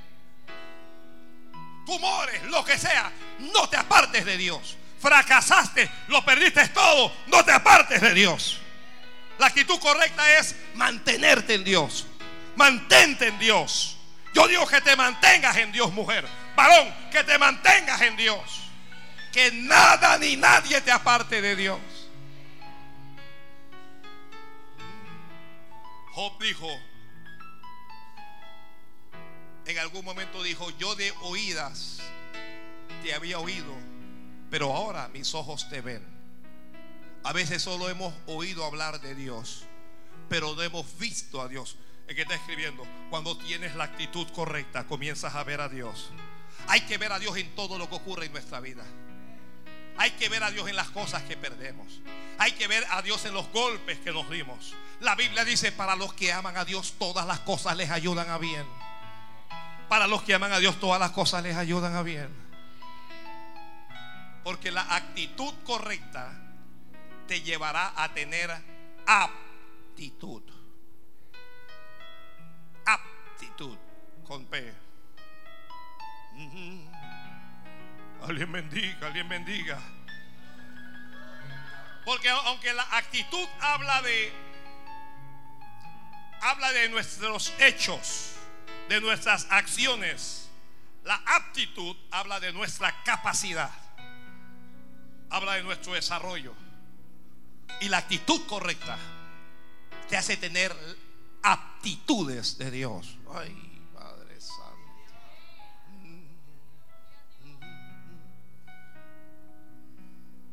[1.86, 4.78] Tumores, lo que sea, no te apartes de Dios.
[5.00, 8.60] Fracasaste, lo perdiste todo, no te apartes de Dios.
[9.38, 12.08] La actitud correcta es mantenerte en Dios.
[12.56, 13.98] Mantente en Dios.
[14.34, 16.28] Yo digo que te mantengas en Dios, mujer.
[16.56, 18.42] Varón, que te mantengas en Dios.
[19.32, 21.80] Que nada ni nadie te aparte de Dios.
[26.18, 26.68] Job dijo,
[29.68, 32.00] en algún momento dijo, yo de oídas
[33.04, 33.72] te había oído,
[34.50, 36.02] pero ahora mis ojos te ven.
[37.24, 39.66] A veces solo hemos oído hablar de Dios,
[40.28, 41.78] pero no hemos visto a Dios.
[42.08, 46.10] El que está escribiendo, cuando tienes la actitud correcta, comienzas a ver a Dios.
[46.68, 48.84] Hay que ver a Dios en todo lo que ocurre en nuestra vida.
[49.98, 52.02] Hay que ver a Dios en las cosas que perdemos.
[52.38, 54.76] Hay que ver a Dios en los golpes que nos dimos.
[55.00, 58.38] La Biblia dice, para los que aman a Dios, todas las cosas les ayudan a
[58.38, 58.66] bien.
[59.90, 62.30] Para los que aman a Dios, todas las cosas les ayudan a bien.
[64.44, 66.32] Porque la actitud correcta
[67.28, 68.52] te llevará a tener
[69.06, 70.44] aptitud.
[72.86, 73.78] Aptitud
[74.26, 74.74] con P.
[78.24, 79.80] Alguien bendiga, alguien bendiga.
[82.06, 84.32] Porque aunque la actitud habla de
[86.42, 88.34] habla de nuestros hechos,
[88.90, 90.50] de nuestras acciones,
[91.04, 93.72] la aptitud habla de nuestra capacidad.
[95.30, 96.54] Habla de nuestro desarrollo.
[97.82, 98.98] Y la actitud correcta
[100.08, 100.76] te hace tener
[101.44, 103.18] aptitudes de Dios.
[103.34, 103.67] Ay.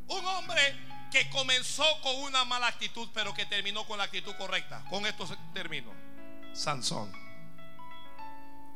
[0.09, 0.61] Un hombre
[1.11, 4.85] que comenzó con una mala actitud, pero que terminó con la actitud correcta.
[4.91, 5.93] Con esto termino.
[6.53, 7.13] Sansón.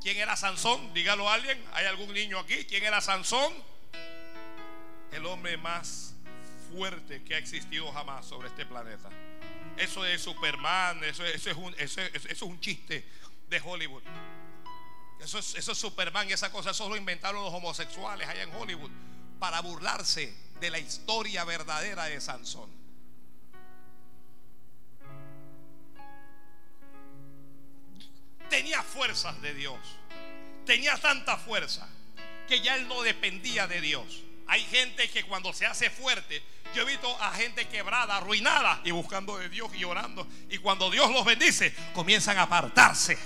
[0.00, 0.92] ¿Quién era Sansón?
[0.94, 1.62] Dígalo a alguien.
[1.72, 2.64] ¿Hay algún niño aquí?
[2.64, 3.52] ¿Quién era Sansón?
[5.12, 6.14] El hombre más
[6.72, 9.08] fuerte que ha existido jamás sobre este planeta.
[9.76, 13.04] Eso de Superman, eso, es, un, eso, es un chiste
[13.48, 14.02] de Hollywood.
[15.20, 18.54] Eso es, eso es Superman y esa cosa, eso lo inventaron los homosexuales allá en
[18.54, 18.90] Hollywood
[19.38, 22.70] para burlarse de la historia verdadera de Sansón.
[28.48, 29.78] Tenía fuerzas de Dios.
[30.64, 31.88] Tenía tanta fuerza
[32.46, 34.22] que ya él no dependía de Dios.
[34.46, 36.42] Hay gente que cuando se hace fuerte,
[36.74, 40.26] yo he visto a gente quebrada, arruinada y buscando de Dios y orando.
[40.48, 43.18] Y cuando Dios los bendice, comienzan a apartarse.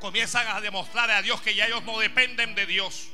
[0.00, 3.08] Comienzan a demostrar a Dios que ya ellos no dependen de Dios.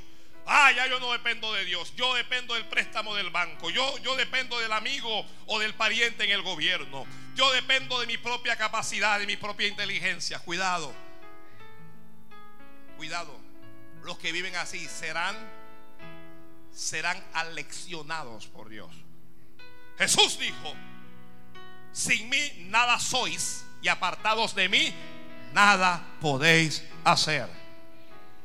[0.47, 1.95] Ah, ya yo no dependo de Dios.
[1.97, 3.71] Yo dependo del préstamo del banco.
[3.71, 7.07] Yo, yo dependo del amigo o del pariente en el gobierno.
[7.35, 10.39] Yo dependo de mi propia capacidad, de mi propia inteligencia.
[10.41, 10.93] Cuidado.
[12.97, 13.41] Cuidado.
[14.03, 15.37] Los que viven así serán
[16.73, 18.91] serán aleccionados por Dios.
[19.99, 20.75] Jesús dijo,
[21.93, 24.95] sin mí nada sois y apartados de mí
[25.53, 27.62] nada podéis hacer.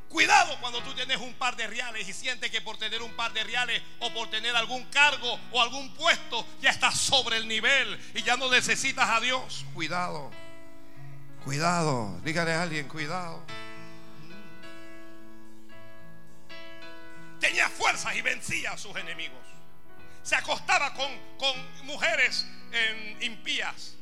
[0.09, 3.33] Cuidado cuando tú tienes un par de reales y sientes que por tener un par
[3.33, 7.99] de reales o por tener algún cargo o algún puesto ya estás sobre el nivel
[8.13, 9.65] y ya no necesitas a Dios.
[9.73, 10.31] Cuidado,
[11.43, 13.43] cuidado, dígale a alguien, cuidado.
[17.41, 19.45] Tenía fuerzas y vencía a sus enemigos.
[20.23, 22.47] Se acostaba con, con mujeres
[23.19, 23.95] impías.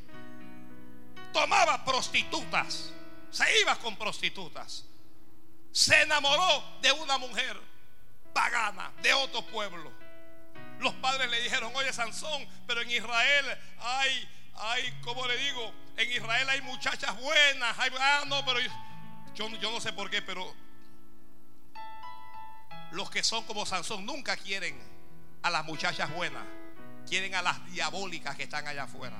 [1.34, 2.92] Tomaba prostitutas.
[3.32, 4.86] Se iba con prostitutas
[5.76, 7.60] se enamoró de una mujer
[8.34, 9.92] pagana de otro pueblo.
[10.80, 13.46] Los padres le dijeron, oye Sansón, pero en Israel
[13.80, 17.76] hay, hay, como le digo, en Israel hay muchachas buenas.
[17.78, 18.62] ah, no, pero
[19.34, 20.56] yo, yo no sé por qué, pero
[22.92, 24.82] los que son como Sansón nunca quieren
[25.42, 26.46] a las muchachas buenas,
[27.06, 29.18] quieren a las diabólicas que están allá afuera.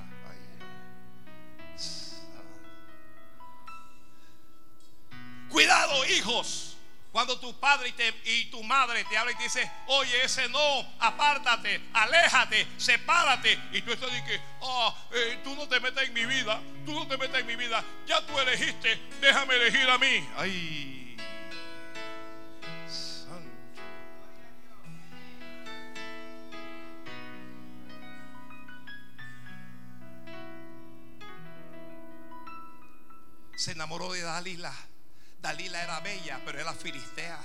[5.48, 6.76] Cuidado, hijos.
[7.16, 7.94] Cuando tu padre
[8.24, 13.58] y, tu madre te hablan y te dicen, oye, ese no, apártate, aléjate, sepárate.
[13.72, 17.06] Y tú estás diciendo, oh, eh, tú no te metas en mi vida, tú no
[17.06, 17.82] te metas en mi vida.
[18.06, 20.28] Ya tú elegiste, déjame elegir a mí.
[20.36, 21.16] Ay.
[33.56, 34.74] Se enamoró de Dalila.
[35.40, 37.38] Dalila era bella, pero era filistea.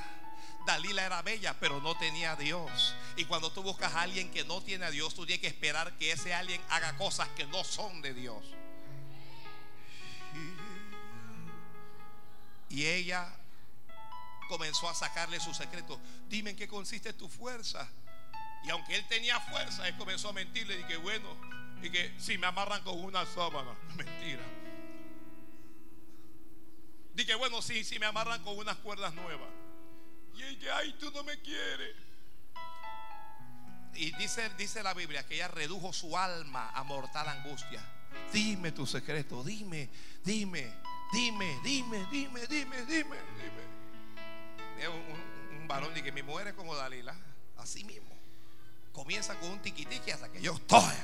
[0.65, 2.95] Dalila era bella, pero no tenía a Dios.
[3.15, 5.97] Y cuando tú buscas a alguien que no tiene a Dios, tú tienes que esperar
[5.97, 8.43] que ese alguien haga cosas que no son de Dios.
[12.69, 13.27] Y ella
[14.47, 15.99] comenzó a sacarle su secreto.
[16.29, 17.87] Dime en qué consiste tu fuerza.
[18.63, 20.79] Y aunque él tenía fuerza, él comenzó a mentirle.
[20.79, 21.35] Y que bueno,
[21.81, 24.43] y que si me amarran con una sábana, mentira.
[27.21, 29.47] Dije, bueno, sí, sí, me amarran con unas cuerdas nuevas.
[30.33, 31.95] Y ella, ay, tú no me quieres.
[33.93, 37.79] Y dice, dice la Biblia que ella redujo su alma a mortal angustia.
[38.33, 39.87] Dime tu secreto, dime,
[40.23, 40.73] dime,
[41.13, 44.87] dime, dime, dime, dime, dime, dime.
[44.87, 47.15] Un, un, varón dice que mi mujer es como Dalila,
[47.57, 48.17] así mismo.
[48.93, 50.95] Comienza con un tiquitiqui hasta que yo estoy.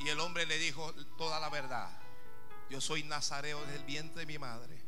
[0.00, 2.03] Y el hombre le dijo toda la verdad.
[2.70, 4.78] Yo soy nazareo desde el vientre de mi madre.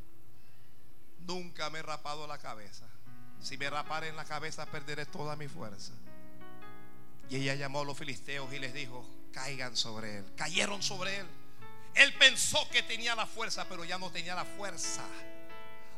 [1.20, 2.86] Nunca me he rapado la cabeza.
[3.40, 5.93] Si me rapara en la cabeza perderé toda mi fuerza.
[7.28, 10.24] Y ella llamó a los filisteos y les dijo, caigan sobre él.
[10.36, 11.27] Cayeron sobre él.
[11.94, 15.03] Él pensó que tenía la fuerza, pero ya no tenía la fuerza.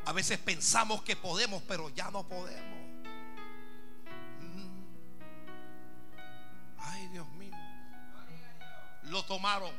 [0.06, 2.78] A veces pensamos que podemos, pero ya no podemos.
[4.40, 4.84] Mm.
[6.78, 7.55] Ay, Dios mío.
[9.05, 9.74] Lo tomaron,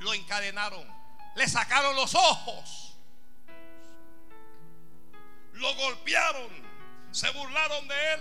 [0.00, 0.86] lo encadenaron,
[1.36, 2.96] le sacaron los ojos,
[5.52, 6.50] lo golpearon,
[7.10, 8.20] se burlaron de él.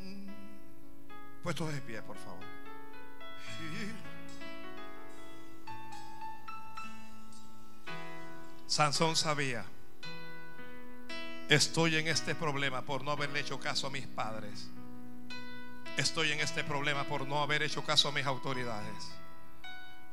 [0.00, 1.42] Mm.
[1.42, 2.44] Puesto de pie, por favor.
[8.66, 9.64] Sansón sabía,
[11.50, 14.70] estoy en este problema por no haberle hecho caso a mis padres.
[15.98, 19.12] Estoy en este problema por no haber hecho caso a mis autoridades.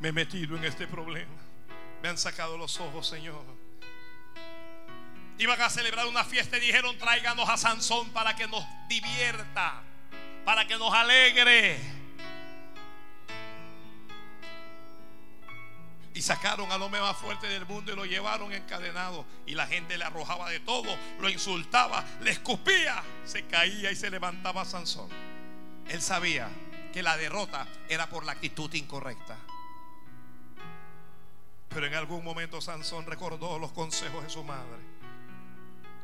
[0.03, 1.31] Me he metido en este problema.
[2.01, 3.41] Me han sacado los ojos, Señor.
[5.37, 9.81] Iban a celebrar una fiesta y dijeron, tráiganos a Sansón para que nos divierta,
[10.43, 11.79] para que nos alegre.
[16.13, 19.25] Y sacaron al hombre más fuerte del mundo y lo llevaron encadenado.
[19.45, 24.09] Y la gente le arrojaba de todo, lo insultaba, le escupía, se caía y se
[24.09, 25.07] levantaba Sansón.
[25.87, 26.49] Él sabía
[26.91, 29.37] que la derrota era por la actitud incorrecta.
[31.73, 34.79] Pero en algún momento Sansón recordó los consejos de su madre.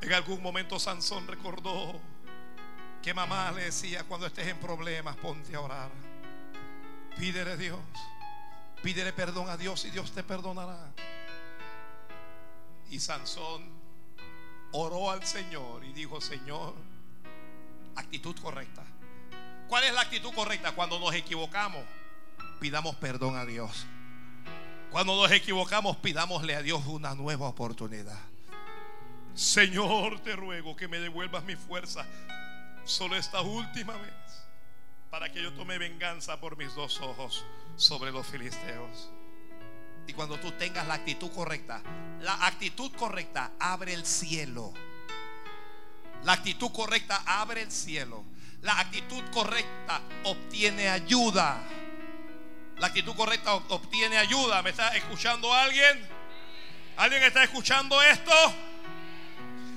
[0.02, 2.00] En algún momento Sansón recordó
[3.04, 5.92] que mamá le decía cuando estés en problemas, ponte a orar.
[7.18, 7.80] Pídele a Dios.
[8.82, 10.92] Pídele perdón a Dios y Dios te perdonará.
[12.90, 13.70] Y Sansón
[14.72, 16.74] oró al Señor y dijo, Señor,
[17.96, 18.84] actitud correcta.
[19.68, 20.72] ¿Cuál es la actitud correcta?
[20.72, 21.84] Cuando nos equivocamos,
[22.60, 23.86] pidamos perdón a Dios.
[24.92, 28.20] Cuando nos equivocamos, pidámosle a Dios una nueva oportunidad.
[29.36, 32.06] Señor, te ruego que me devuelvas mi fuerza
[32.84, 34.14] solo esta última vez
[35.12, 37.46] para que yo tome venganza por mis dos ojos
[37.76, 39.10] sobre los filisteos.
[40.08, 41.82] Y cuando tú tengas la actitud correcta,
[42.22, 44.74] la actitud correcta abre el cielo.
[46.24, 48.26] La actitud correcta abre el cielo.
[48.62, 51.62] La actitud correcta obtiene ayuda.
[52.80, 54.62] La actitud correcta obtiene ayuda.
[54.62, 56.08] ¿Me está escuchando alguien?
[56.98, 58.34] ¿Alguien está escuchando esto?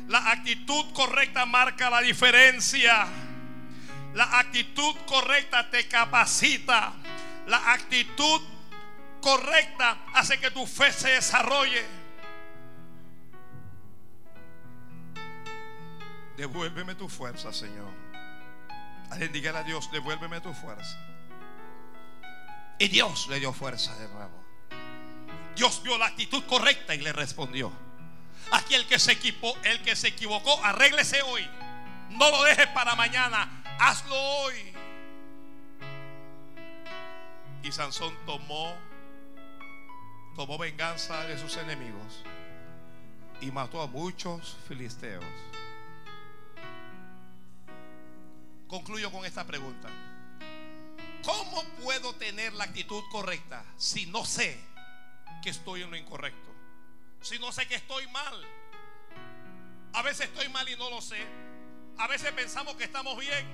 [0.09, 3.07] La actitud correcta marca la diferencia.
[4.15, 6.93] La actitud correcta te capacita.
[7.47, 8.41] La actitud
[9.21, 11.85] correcta hace que tu fe se desarrolle.
[16.37, 17.91] Devuélveme tu fuerza, Señor.
[19.11, 21.12] Alguien dígale a Dios, devuélveme tu fuerza.
[22.79, 24.43] Y Dios le dio fuerza de nuevo.
[25.55, 27.73] Dios vio la actitud correcta y le respondió.
[28.51, 31.49] Aquí el que se equipó, el que se equivocó, arréglese hoy.
[32.11, 33.63] No lo dejes para mañana.
[33.79, 34.75] Hazlo hoy.
[37.63, 38.77] Y Sansón tomó
[40.35, 42.25] tomó venganza de sus enemigos
[43.41, 45.25] y mató a muchos filisteos.
[48.67, 49.89] Concluyo con esta pregunta.
[51.25, 54.59] ¿Cómo puedo tener la actitud correcta si no sé
[55.43, 56.51] que estoy en lo incorrecto?
[57.21, 58.45] Si no sé que estoy mal.
[59.93, 61.25] A veces estoy mal y no lo sé.
[61.99, 63.47] A veces pensamos que estamos bien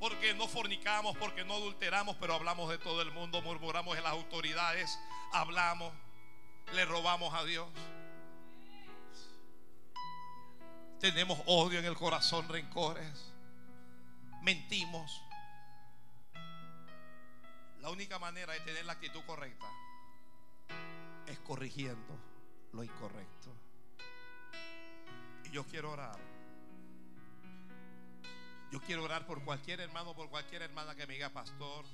[0.00, 4.12] porque no fornicamos, porque no adulteramos, pero hablamos de todo el mundo, murmuramos en las
[4.12, 4.98] autoridades,
[5.32, 5.92] hablamos,
[6.72, 7.68] le robamos a Dios.
[10.98, 13.32] Tenemos odio en el corazón, rencores,
[14.42, 15.22] mentimos.
[17.80, 19.66] La única manera de tener la actitud correcta
[21.26, 22.18] es corrigiendo
[22.72, 23.50] lo incorrecto.
[25.44, 26.18] Y yo quiero orar
[28.70, 31.84] yo quiero orar por cualquier hermano, por cualquier hermana que me diga, pastor.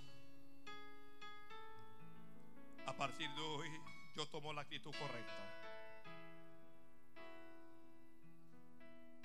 [2.87, 3.69] A partir de hoy
[4.15, 5.33] yo tomo la actitud correcta.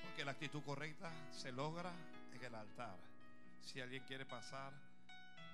[0.02, 1.92] Porque la actitud correcta se logra
[2.34, 2.98] en el altar.
[3.62, 4.72] Si alguien quiere pasar,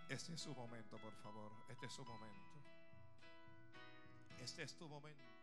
[0.10, 1.52] este es su momento, por favor.
[1.70, 2.64] Este es su momento.
[4.40, 5.37] Este es tu momento.